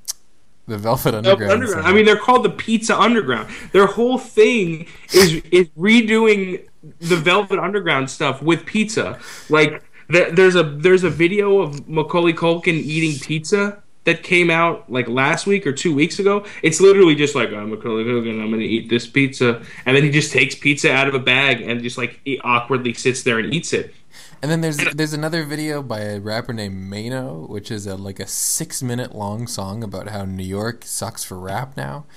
[0.66, 1.52] the Velvet Underground.
[1.52, 1.86] Underground.
[1.86, 3.50] I mean, they're called the Pizza Underground.
[3.72, 6.66] Their whole thing is is redoing
[7.00, 9.18] the Velvet Underground stuff with pizza.
[9.50, 14.90] Like th- there's a there's a video of Macaulay Culkin eating pizza that came out
[14.90, 16.44] like last week or two weeks ago.
[16.62, 18.42] It's literally just like I'm a Macaulay Culkin.
[18.42, 21.60] I'm gonna eat this pizza, and then he just takes pizza out of a bag
[21.60, 23.94] and just like he awkwardly sits there and eats it.
[24.42, 28.18] And then there's there's another video by a rapper named Mano, which is a like
[28.18, 32.06] a six minute long song about how New York sucks for rap now.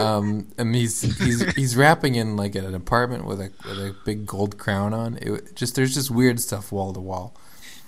[0.00, 4.26] Um, and he's he's he's rapping in like an apartment with a with a big
[4.26, 5.18] gold crown on.
[5.20, 7.36] It just there's just weird stuff wall to wall.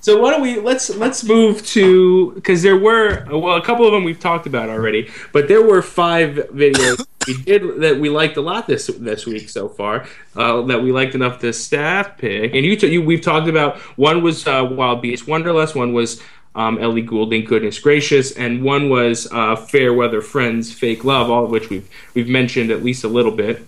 [0.06, 3.92] So why don't we let's let's move to because there were well a couple of
[3.92, 8.36] them we've talked about already, but there were five videos we did that we liked
[8.36, 12.54] a lot this this week so far uh, that we liked enough to staff pick.
[12.54, 16.22] And you, t- you we've talked about one was uh, Wild Beast Wanderlust, one was
[16.54, 21.50] um, Ellie Goulding Goodness Gracious, and one was uh, Fairweather Friends Fake Love, all of
[21.50, 23.66] which we've we've mentioned at least a little bit.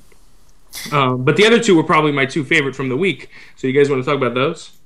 [0.93, 3.29] Um, but the other two were probably my two favorite from the week.
[3.57, 4.78] So you guys want to talk about those?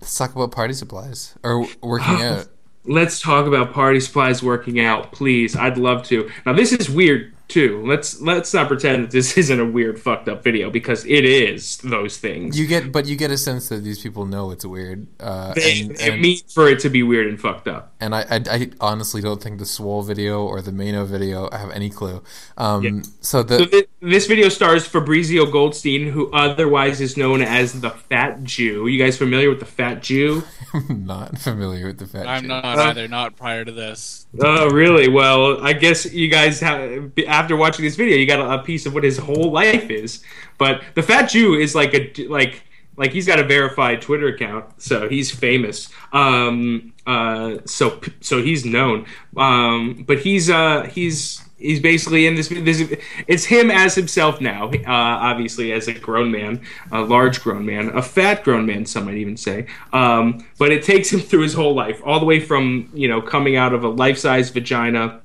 [0.00, 2.48] Let's talk about party supplies or working oh, out.
[2.84, 5.56] Let's talk about party supplies working out, please.
[5.56, 6.30] I'd love to.
[6.44, 7.82] Now this is weird too.
[7.86, 11.78] Let's let's not pretend that this isn't a weird fucked up video because it is
[11.78, 12.58] those things.
[12.58, 15.06] You get, but you get a sense that these people know it's weird.
[15.20, 17.94] Uh, They, and, they and, mean for it to be weird and fucked up.
[18.00, 21.70] and I, I, I honestly don't think the Swole video or the Mano video have
[21.70, 22.22] any clue.
[22.56, 23.00] Um, Yeah.
[23.20, 27.90] So the So thi- this video stars Fabrizio Goldstein, who otherwise is known as the
[27.90, 28.86] Fat Jew.
[28.86, 30.42] You guys familiar with the Fat Jew?
[30.74, 32.22] I'm not familiar with the fat.
[32.24, 32.28] Jew.
[32.28, 33.08] I'm not Uh, either.
[33.08, 34.26] Not prior to this.
[34.40, 35.08] Oh, really?
[35.08, 38.86] Well, I guess you guys have after watching this video, you got a, a piece
[38.86, 40.22] of what his whole life is.
[40.58, 42.64] But the Fat Jew is like a like
[42.96, 45.90] like he's got a verified Twitter account, so he's famous.
[46.12, 49.06] Um, uh, so so he's known.
[49.36, 52.48] Um, but he's uh he's he's basically in this.
[52.48, 52.94] this
[53.26, 54.70] it's him as himself now.
[54.70, 58.86] Uh, obviously, as a grown man, a large grown man, a fat grown man.
[58.86, 59.66] Some might even say.
[59.92, 63.20] Um, but it takes him through his whole life, all the way from you know
[63.20, 65.20] coming out of a life size vagina.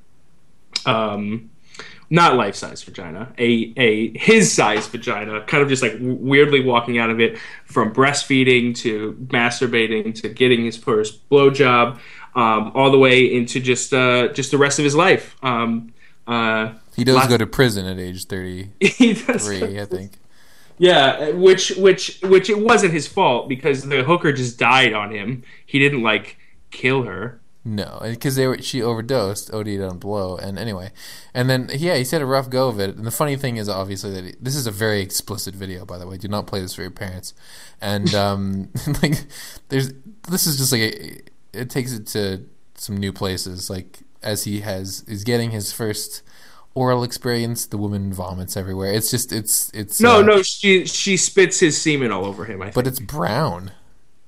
[0.84, 1.51] Um,
[2.12, 6.98] not life size vagina, a a his size vagina, kind of just like weirdly walking
[6.98, 11.98] out of it from breastfeeding to masturbating to getting his first blowjob,
[12.34, 15.36] um, all the way into just uh, just the rest of his life.
[15.42, 15.92] Um,
[16.26, 20.12] uh, He does go to prison at age 33, he does, I think.
[20.78, 25.42] yeah, which which which it wasn't his fault because the hooker just died on him.
[25.66, 26.36] He didn't like
[26.70, 27.40] kill her.
[27.64, 30.90] No, because they were she overdosed, OD'd on blow, and anyway,
[31.32, 32.96] and then yeah, he said a rough go of it.
[32.96, 35.96] And the funny thing is, obviously, that he, this is a very explicit video, by
[35.96, 36.16] the way.
[36.16, 37.34] Do not play this for your parents.
[37.80, 38.70] And um,
[39.02, 39.24] like,
[39.68, 39.92] there's
[40.28, 41.20] this is just like a,
[41.52, 42.44] it takes it to
[42.74, 43.70] some new places.
[43.70, 46.22] Like as he has is getting his first
[46.74, 48.92] oral experience, the woman vomits everywhere.
[48.92, 52.60] It's just it's it's No, uh, no, she she spits his semen all over him.
[52.60, 52.74] I think.
[52.74, 53.72] but it's brown.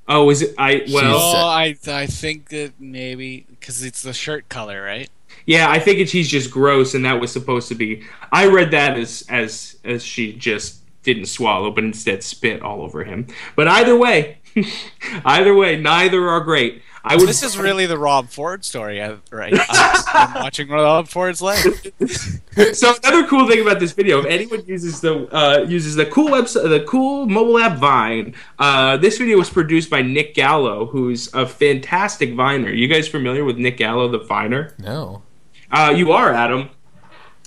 [0.09, 0.55] Oh, is it?
[0.59, 5.09] I well, Oh, I I think that maybe because it's the shirt color, right?
[5.47, 8.03] Yeah, I think it's he's just gross, and that was supposed to be.
[8.33, 13.05] I read that as as as she just didn't swallow, but instead spit all over
[13.05, 13.27] him.
[13.55, 14.39] But either way,
[15.25, 16.83] either way, neither are great.
[17.07, 17.29] I would.
[17.29, 19.53] This is really the Rob Ford story, I- right?
[19.69, 20.05] I'm,
[20.37, 21.63] I'm watching Rob Ford's life.
[22.73, 26.29] so another cool thing about this video, if anyone uses the uh, uses the cool
[26.29, 31.33] website, the cool mobile app Vine, uh, this video was produced by Nick Gallo, who's
[31.35, 32.71] a fantastic viner.
[32.71, 34.75] You guys familiar with Nick Gallo, the viner?
[34.79, 35.23] No,
[35.71, 36.71] Uh, you are, Adam,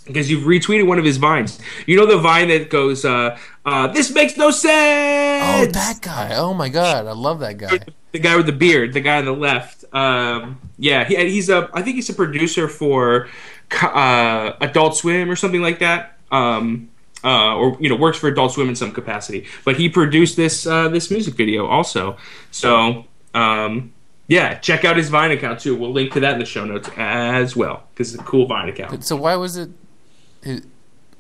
[0.06, 1.58] because you've retweeted one of his vines.
[1.88, 6.36] You know the vine that goes, uh, uh, "This makes no sense." oh that guy.
[6.36, 7.80] Oh my god, I love that guy.
[8.18, 9.86] The guy with the beard, the guy on the left.
[9.94, 11.70] Um, yeah, he, he's a.
[11.74, 13.28] I think he's a producer for
[13.82, 16.18] uh, Adult Swim or something like that.
[16.32, 16.90] Um,
[17.24, 19.46] uh, or you know, works for Adult Swim in some capacity.
[19.66, 22.18] But he produced this uh, this music video also.
[22.52, 23.94] So um,
[24.28, 25.76] yeah, check out his Vine account too.
[25.76, 28.70] We'll link to that in the show notes as well because it's a cool Vine
[28.70, 29.04] account.
[29.04, 29.70] So why was it?
[30.42, 30.64] it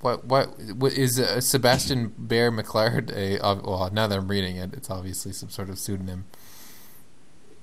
[0.01, 3.43] why, why what, is uh, Sebastian Bear-McClard a?
[3.43, 6.25] Uh, well, now that I'm reading it, it's obviously some sort of pseudonym.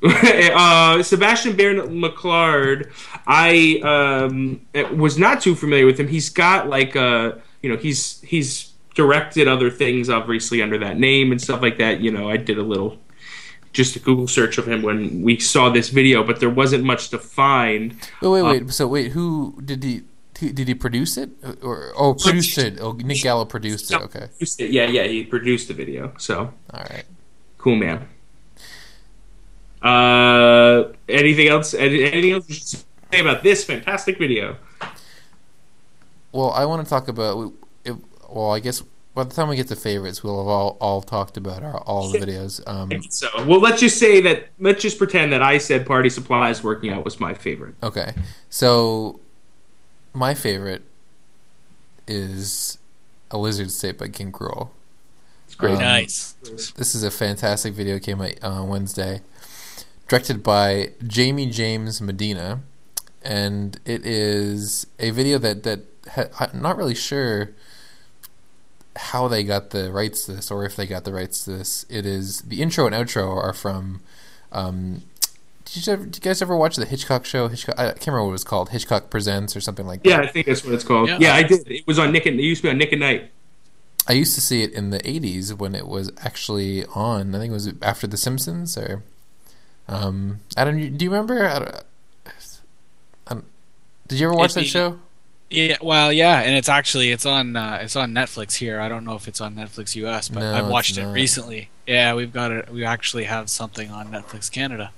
[0.05, 2.90] uh, Sebastian Baron McClard,
[3.26, 4.61] I um,
[4.97, 6.09] was not too familiar with him.
[6.09, 11.32] He's got like a, you know, he's he's directed other things obviously under that name
[11.32, 12.01] and stuff like that.
[12.01, 12.99] You know, I did a little
[13.72, 17.11] just a Google search of him when we saw this video, but there wasn't much
[17.11, 17.97] to find.
[18.22, 18.70] Oh wait, wait.
[18.72, 20.03] so wait, who did he?
[20.34, 21.30] did he produce it
[21.62, 22.78] or oh produced it?
[22.80, 24.01] Oh, Nick Gallo produced it.
[24.01, 24.28] Okay,
[24.59, 26.12] Yeah, yeah, he produced the video.
[26.18, 27.05] So all right.
[27.59, 28.09] cool, man.
[29.85, 31.74] Uh, anything else?
[31.74, 34.57] Anything else you should say about this fantastic video?
[36.32, 37.53] Well, I want to talk about.
[37.85, 37.95] It,
[38.28, 38.82] well, I guess
[39.14, 42.09] by the time we get to favorites, we'll have all, all talked about our, all
[42.11, 42.61] the videos.
[42.66, 44.49] Um, So, well, let's just say that.
[44.59, 47.74] Let's just pretend that I said "Party Supplies Working Out" was my favorite.
[47.82, 48.14] okay,
[48.51, 49.20] so
[50.14, 50.82] my favorite
[52.09, 52.78] is
[53.30, 54.70] "A Lizard State" by King Krule.
[55.47, 55.74] It's great.
[55.74, 56.32] Um, nice.
[56.74, 57.99] This is a fantastic video.
[57.99, 59.20] Came out on Wednesday,
[60.09, 62.61] directed by Jamie James Medina,
[63.22, 65.80] and it is a video that that
[66.12, 67.50] ha- I'm not really sure
[68.96, 71.84] how they got the rights to this, or if they got the rights to this.
[71.88, 74.00] It is the intro and outro are from.
[74.52, 75.02] Um,
[75.64, 77.48] did you, ever, did you guys ever watch the Hitchcock show?
[77.48, 78.68] Hitchcock, I can't remember what it was called.
[78.68, 80.11] Hitchcock Presents or something like that.
[80.11, 81.09] Yeah, I think that's what it's called.
[81.09, 81.18] Yeah.
[81.18, 81.68] Yeah, I did.
[81.68, 83.30] It was on Nick and it used to be on Nick at Nite.
[84.07, 87.34] I used to see it in the '80s when it was actually on.
[87.34, 89.02] I think it was after The Simpsons, or
[89.89, 90.97] um, Adam.
[90.97, 91.47] Do you remember?
[91.47, 91.85] I don't,
[93.26, 93.45] I don't-
[94.09, 94.99] did you ever watch that show?
[95.51, 98.80] Yeah, well, yeah, and it's actually it's on uh, it's on Netflix here.
[98.80, 101.70] I don't know if it's on Netflix US, but No, I've watched it recently.
[101.87, 102.70] Yeah, we've got it.
[102.70, 104.91] We actually have something on Netflix Canada.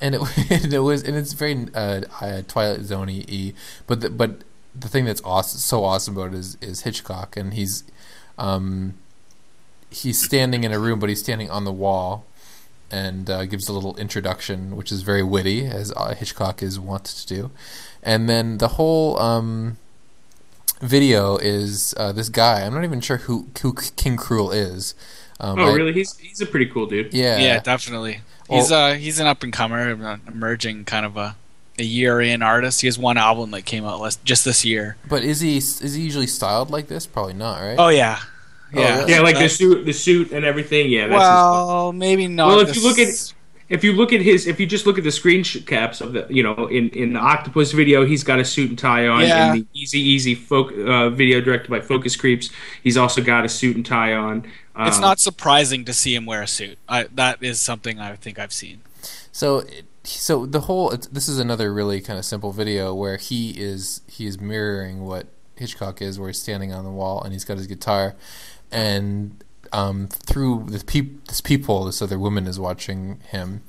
[0.00, 0.20] And it,
[0.50, 3.52] and it was, and it's very uh, uh, Twilight Zone y.
[3.86, 4.42] But the, but
[4.74, 7.84] the thing that's awesome, so awesome about it is is Hitchcock, and he's
[8.36, 8.94] um,
[9.90, 12.24] he's standing in a room, but he's standing on the wall,
[12.92, 17.06] and uh, gives a little introduction, which is very witty, as uh, Hitchcock is wont
[17.06, 17.50] to do.
[18.02, 19.78] And then the whole um,
[20.80, 22.62] video is uh, this guy.
[22.62, 24.94] I'm not even sure who who King Krule is.
[25.40, 25.92] Um, Oh, I- really?
[25.92, 27.12] He's he's a pretty cool dude.
[27.12, 27.38] Yeah.
[27.38, 28.20] Yeah, definitely.
[28.48, 31.36] Well- He's uh he's an up and comer, emerging kind of a
[31.78, 32.82] a year in artist.
[32.82, 34.96] He has one album that came out last, just this year.
[35.08, 37.06] But is he is he usually styled like this?
[37.06, 37.76] Probably not, right?
[37.78, 38.18] Oh yeah,
[38.74, 38.98] Oh, yeah.
[38.98, 39.12] really?
[39.12, 40.90] Yeah, like the Uh, suit, the suit and everything.
[40.90, 42.48] Yeah, that's his well, maybe not.
[42.48, 43.32] Well, if you look at-
[43.68, 46.26] if you look at his, if you just look at the screen caps of the,
[46.28, 49.22] you know, in in the Octopus video, he's got a suit and tie on.
[49.22, 49.54] Yeah.
[49.54, 52.50] In the Easy Easy folk, uh, video directed by Focus Creeps,
[52.82, 54.44] he's also got a suit and tie on.
[54.76, 56.76] Um, it's not surprising to see him wear a suit.
[56.88, 58.80] I, that is something I think I've seen.
[59.32, 59.64] So,
[60.04, 64.26] so the whole this is another really kind of simple video where he is he
[64.26, 67.66] is mirroring what Hitchcock is, where he's standing on the wall and he's got his
[67.66, 68.16] guitar,
[68.72, 69.42] and
[69.72, 73.62] um, through the peep, this peephole, this other woman is watching him,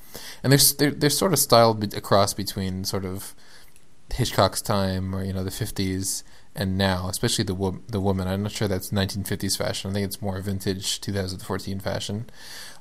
[0.44, 3.34] and they're they're, they're sort of styled be- across between sort of
[4.14, 6.24] Hitchcock's time or you know the fifties
[6.56, 8.28] and now, especially the wo- the woman.
[8.28, 9.90] I'm not sure that's 1950s fashion.
[9.92, 12.30] I think it's more vintage 2014 fashion.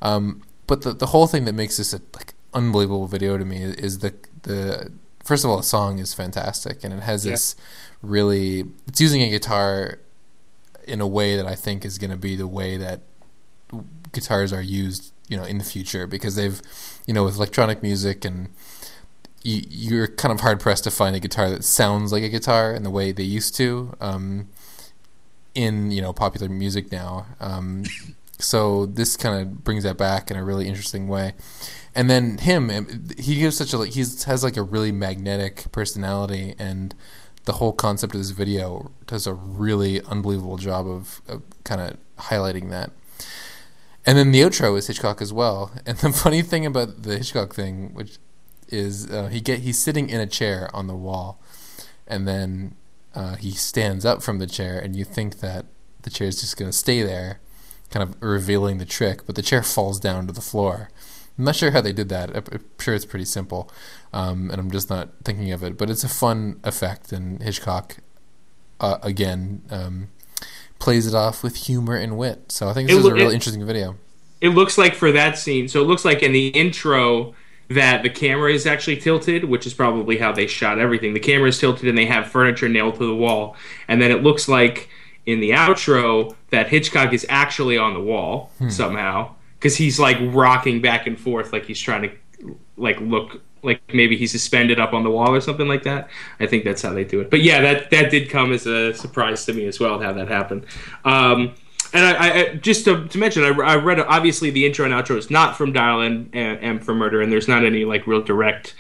[0.02, 3.62] Um, but the the whole thing that makes this a like unbelievable video to me
[3.62, 4.92] is, is the the
[5.24, 7.32] first of all the song is fantastic and it has Yeah.
[7.32, 7.54] this
[8.02, 10.00] really it's using a guitar
[10.86, 13.00] in a way that I think is going to be the way that
[14.12, 16.60] guitars are used you know in the future because they've
[17.06, 18.50] you know with electronic music and
[19.42, 22.74] you, you're kind of hard pressed to find a guitar that sounds like a guitar
[22.74, 24.48] in the way they used to um,
[25.54, 27.26] in you know popular music now.
[27.40, 27.84] Um,
[28.38, 31.34] so this kind of brings that back in a really interesting way.
[31.94, 32.70] And then him,
[33.18, 36.94] he gives such a he's has like a really magnetic personality, and
[37.44, 41.96] the whole concept of this video does a really unbelievable job of, of kind of
[42.24, 42.90] highlighting that.
[44.04, 45.72] And then the outro is Hitchcock as well.
[45.86, 48.18] And the funny thing about the Hitchcock thing, which
[48.68, 51.40] is uh, he get he's sitting in a chair on the wall,
[52.06, 52.74] and then
[53.14, 55.66] uh, he stands up from the chair, and you think that
[56.02, 57.40] the chair is just going to stay there,
[57.90, 60.88] kind of revealing the trick, but the chair falls down to the floor.
[61.38, 62.36] I'm not sure how they did that.
[62.36, 63.70] I'm sure it's pretty simple,
[64.12, 65.78] um, and I'm just not thinking of it.
[65.78, 67.96] But it's a fun effect, and Hitchcock,
[68.80, 70.08] uh, again, um,
[70.78, 72.52] plays it off with humor and wit.
[72.52, 73.96] So I think this It is a really it- interesting video.
[74.40, 75.68] it looks like for that scene.
[75.68, 77.34] So it looks like in the intro
[77.70, 81.14] that the camera is actually tilted, which is probably how they shot everything.
[81.14, 83.56] The camera is tilted and they have furniture nailed to the wall.
[83.88, 84.88] And then it looks like
[85.24, 89.30] in the outro that Hitchcock is actually on the wall somehow
[89.62, 94.16] because he's like rocking back and forth like he's trying to like look like maybe
[94.16, 96.08] he's suspended up on the wall or something like that.
[96.40, 97.30] I think that's how they do it.
[97.30, 100.26] But yeah, that that did come as a surprise to me as well how that
[100.26, 100.66] happened.
[101.04, 101.54] Um,
[101.94, 105.16] and I, I just to, to mention, I, I read obviously the intro and outro
[105.16, 108.74] is not from Dial M, M for Murder, and there's not any like real direct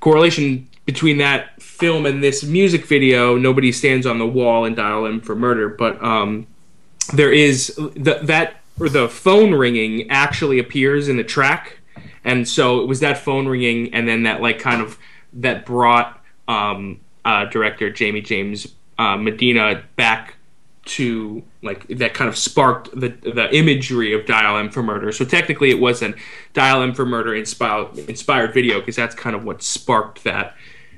[0.00, 3.36] correlation between that film and this music video.
[3.36, 6.48] Nobody stands on the wall in Dial M for Murder, but um,
[7.14, 11.78] there is the, that or the phone ringing actually appears in the track,
[12.24, 14.98] and so it was that phone ringing, and then that like kind of
[15.34, 20.36] that brought um, uh, director Jamie James uh, Medina back
[20.84, 25.12] to like that kind of sparked the the imagery of Dial M for Murder.
[25.12, 26.14] So technically, it was an
[26.54, 30.56] Dial M for Murder inspired inspired video because that's kind of what sparked that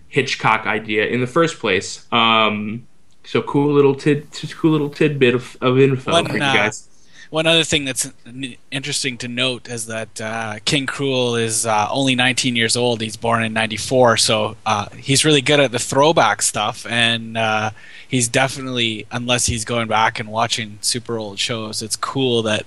[0.08, 2.06] Hitchcock idea in the first place.
[2.12, 2.86] Um,
[3.24, 6.88] so cool little tid, cool little tidbit of, of info One, for you uh, guys.
[7.34, 8.12] One other thing that's
[8.70, 13.00] interesting to note is that uh, King Krule is uh, only 19 years old.
[13.00, 17.72] He's born in '94, so uh, he's really good at the throwback stuff, and uh,
[18.06, 22.66] he's definitely, unless he's going back and watching super old shows, it's cool that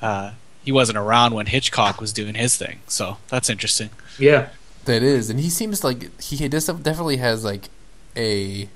[0.00, 0.32] uh,
[0.64, 2.80] he wasn't around when Hitchcock was doing his thing.
[2.86, 3.90] So that's interesting.
[4.18, 4.48] Yeah,
[4.86, 7.68] That is, and he seems like he definitely has like
[8.16, 8.70] a.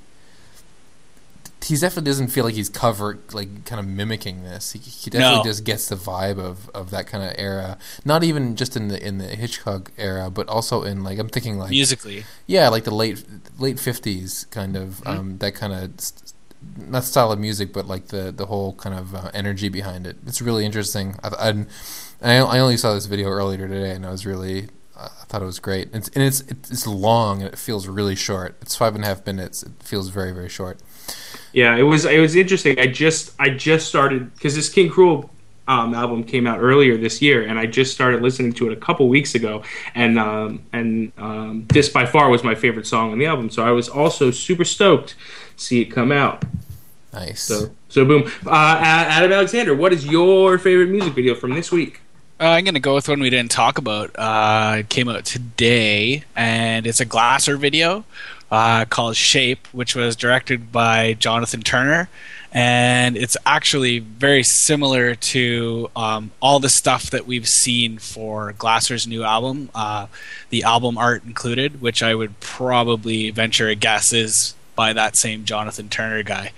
[1.63, 4.73] He definitely doesn't feel like he's covered, like kind of mimicking this.
[4.73, 5.45] He, he definitely No.
[5.45, 7.79] just gets the vibe of, of that kind of era.
[8.05, 11.59] Not even just in the in the Hitchcock era, but also in like I'm thinking
[11.59, 13.25] like Musically, yeah, like the late
[13.59, 16.33] late fifties kind of um, that kind of st-
[16.77, 20.17] not style of music, but like the the whole kind of uh, energy behind it.
[20.27, 21.17] It's really interesting.
[21.23, 21.67] I, I
[22.23, 25.47] I I only saw this video earlier today, and I was really I thought it
[25.47, 25.89] was great.
[25.93, 28.57] It's, and it's it's long and it feels really short.
[28.63, 29.63] It's five and a half minutes.
[29.63, 30.79] It feels very very short.
[31.53, 31.77] Yeah.
[31.77, 32.79] It was it was interesting.
[32.79, 35.29] I just I just started because this King Krule
[35.69, 38.81] um, album came out earlier this year, and I just started listening to it a
[38.81, 39.63] couple weeks ago.
[39.95, 43.51] And um, and um, this by far was my favorite song on the album.
[43.51, 45.15] So I was also super stoked
[45.57, 46.45] to see it come out.
[47.13, 47.43] Nice.
[47.43, 48.31] So so boom.
[48.47, 52.01] Uh, Adam Alexander, what is your favorite music video from this week?
[52.41, 54.11] Uh, I'm going to go with one we didn't talk about.
[54.19, 58.05] Uh, it came out today, and it's a Glasser video
[58.53, 62.11] uh, called Shape, which was directed by Jonathan Turner.
[62.53, 69.07] And it's actually very similar to um, all the stuff that we've seen for Glasser's
[69.07, 70.07] new album, uh,
[70.51, 75.47] the album art included, which I would probably venture a guess is by that same
[75.47, 76.53] Jonathan Turner guy.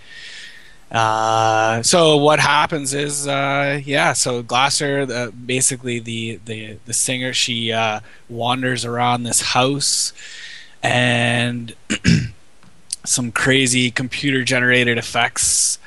[0.91, 4.15] Uh, so what happens is, uh, yeah.
[4.15, 10.13] So Glasser, basically the, the the singer, she uh, wanders around this house,
[10.85, 11.75] and
[13.05, 15.79] some crazy computer generated effects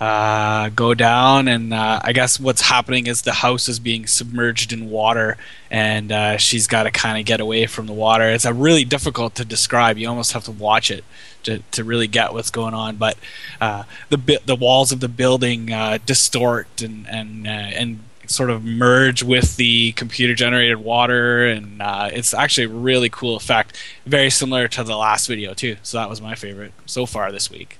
[0.00, 4.72] uh, go down, and uh, I guess what's happening is the house is being submerged
[4.72, 5.36] in water,
[5.70, 8.24] and uh, she's got to kind of get away from the water.
[8.24, 9.98] It's a really difficult to describe.
[9.98, 11.04] You almost have to watch it
[11.44, 12.96] to, to really get what's going on.
[12.96, 13.16] But
[13.60, 18.50] uh, the bi- the walls of the building uh, distort and and uh, and sort
[18.50, 23.76] of merge with the computer generated water, and uh, it's actually a really cool effect.
[24.06, 25.76] Very similar to the last video too.
[25.82, 27.78] So that was my favorite so far this week.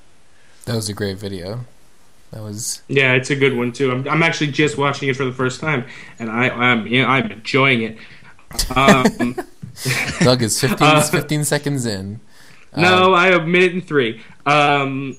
[0.67, 1.61] that was a great video.
[2.33, 3.93] That was Yeah, it's a good one too.
[3.93, 5.85] I'm, I'm actually just watching it for the first time,
[6.19, 7.99] and I, I'm you know, I'm enjoying it.
[8.77, 9.37] Um,
[10.21, 12.21] Doug is 15, Uh, 15 seconds in.
[12.77, 14.21] no, I have a minute and three.
[14.47, 15.17] Um,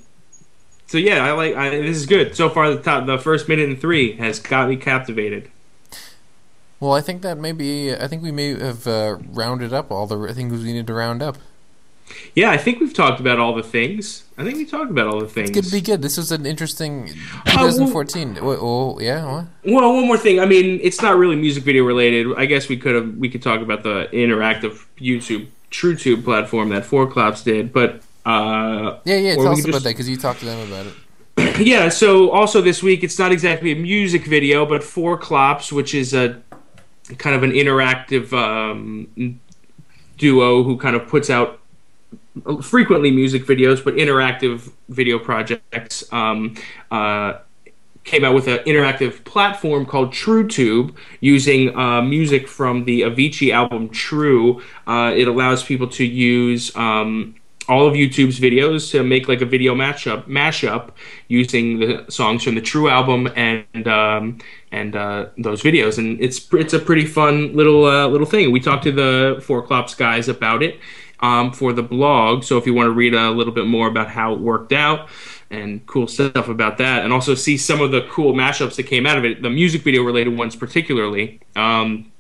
[0.96, 1.58] so yeah, I like.
[1.58, 2.74] I, this is good so far.
[2.74, 5.52] The top, the first minute and three has got me captivated.
[6.80, 10.34] Well, I think that maybe I think we may have uh, rounded up all the
[10.34, 11.38] things we needed to round up.
[12.34, 14.24] Yeah, I think we've talked about all the things.
[14.38, 15.52] I think we talked about all the things.
[15.52, 16.02] Could be good.
[16.02, 17.10] This was an interesting
[17.46, 19.26] Uh, well- oh, oh, yeah.
[19.26, 19.46] What?
[19.66, 20.40] Well, one more thing.
[20.40, 22.28] I mean, it's not really music video related.
[22.38, 26.86] I guess we could have we could talk about the interactive YouTube TrueTube platform that
[26.86, 29.36] Four Claps did, but uh, Yeah, yeah.
[29.36, 31.60] Tell us about just- that because you talked to them about it.
[31.66, 31.90] yeah.
[31.90, 36.14] So also this week, it's not exactly a music video, but Four Claps, which is
[36.14, 36.42] a
[37.18, 39.40] kind of an interactive um,
[40.18, 41.60] duo who kind of puts out
[42.64, 46.12] frequently music videos, but interactive video projects.
[46.12, 46.56] Um,
[46.92, 47.40] uh,
[48.06, 53.90] came out with an interactive platform called TrueTube using uh, music from the Avicii album
[53.90, 54.62] True.
[54.86, 57.36] Uh, it allows people to use um,
[57.68, 60.92] all of YouTube's videos to make like a video mashup mashup
[61.28, 64.40] using the songs from the True album and um,
[64.72, 65.98] and uh, those videos.
[65.98, 68.52] And it's it's a pretty fun little uh, little thing.
[68.52, 70.80] We talked to the Four Claps guys about it
[71.20, 72.44] um, for the blog.
[72.44, 75.10] So if you want to read a little bit more about how it worked out
[75.50, 79.06] and cool stuff about that, and also see some of the cool mashups that came
[79.06, 82.12] out of it, the music video related ones particularly, um,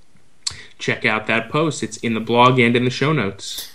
[0.79, 1.83] check out that post.
[1.83, 3.74] It's in the blog and in the show notes.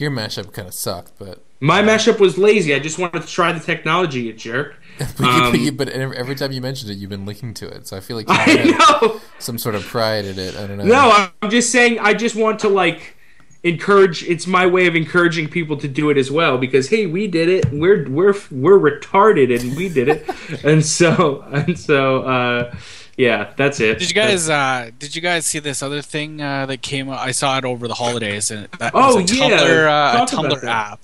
[0.00, 2.74] Your mashup kind of sucked, but My mashup was lazy.
[2.74, 4.76] I just wanted to try the technology, you jerk.
[4.98, 7.86] but, Um, you, but every time you mentioned it, you've been linking to it.
[7.86, 9.20] So I feel like you I know.
[9.38, 10.56] some sort of pride in it.
[10.56, 10.84] I don't know.
[10.84, 11.98] No, I'm just saying.
[11.98, 13.14] I just want to like
[13.62, 14.22] encourage.
[14.24, 17.48] It's my way of encouraging people to do it as well because hey, we did
[17.50, 17.70] it.
[17.70, 20.28] We're we're we're retarded and we did it,
[20.64, 22.22] and so and so.
[22.22, 22.74] uh
[23.20, 23.98] yeah, that's it.
[23.98, 27.10] Did you guys uh, did you guys see this other thing uh, that came?
[27.10, 29.48] I saw it over the holidays, and that Oh, was a yeah.
[29.58, 31.00] Tumblr, uh, a Tumblr app.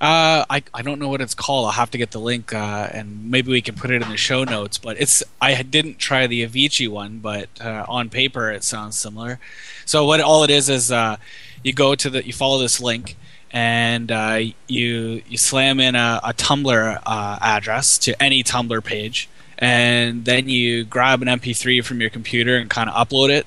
[0.00, 1.64] Uh, I I don't know what it's called.
[1.66, 4.16] I'll have to get the link, uh, and maybe we can put it in the
[4.18, 4.76] show notes.
[4.76, 9.38] But it's I didn't try the Avicii one, but uh, on paper it sounds similar.
[9.86, 11.16] So what all it is is uh,
[11.62, 13.16] you go to the you follow this link,
[13.52, 19.28] and uh, you you slam in a, a Tumblr uh, address to any Tumblr page,
[19.58, 23.46] and then you grab an MP3 from your computer and kind of upload it,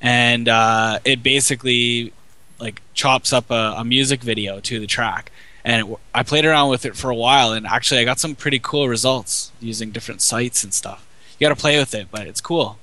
[0.00, 2.12] and uh, it basically
[2.58, 5.30] like chops up a, a music video to the track
[5.66, 8.36] and it, I played around with it for a while, and actually I got some
[8.36, 11.04] pretty cool results using different sites and stuff.
[11.38, 12.78] You got to play with it, but it's cool.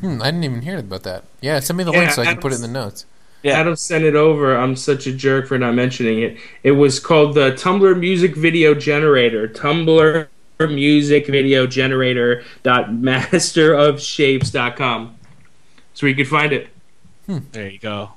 [0.00, 1.24] Hmm, I didn't even hear about that.
[1.42, 3.04] Yeah, send me the yeah, link so I can put it in the notes.
[3.42, 3.60] Yeah.
[3.60, 4.56] Adam sent it over.
[4.56, 6.38] I'm such a jerk for not mentioning it.
[6.62, 9.46] It was called the Tumblr Music Video Generator.
[9.46, 10.26] Tumblr
[10.60, 15.16] Music Video Generator dot masterofshapes.com.
[15.90, 16.68] That's where you can find it.
[17.26, 17.38] Hmm.
[17.52, 18.10] There you go.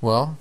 [0.00, 0.38] Well,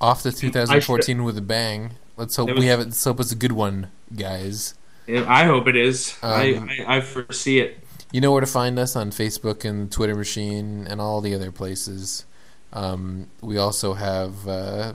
[0.00, 1.92] off to 2014 with a bang.
[2.16, 2.86] Let's hope was, we have it.
[2.86, 4.74] Let's hope it's a good one, guys.
[5.08, 6.16] I hope it is.
[6.22, 7.78] Um, I, I, I foresee it.
[8.12, 11.52] You know where to find us on Facebook and Twitter Machine and all the other
[11.52, 12.24] places.
[12.72, 14.94] Um, we also have uh,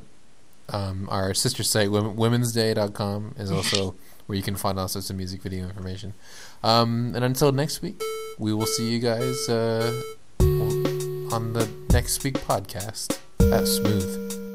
[0.70, 3.96] um, our sister site, womensday.com, is also
[4.26, 6.14] where you can find all sorts of music video information.
[6.64, 8.02] Um, and until next week,
[8.38, 10.02] we will see you guys uh,
[10.40, 13.18] on the next week podcast.
[13.52, 14.51] at smooth.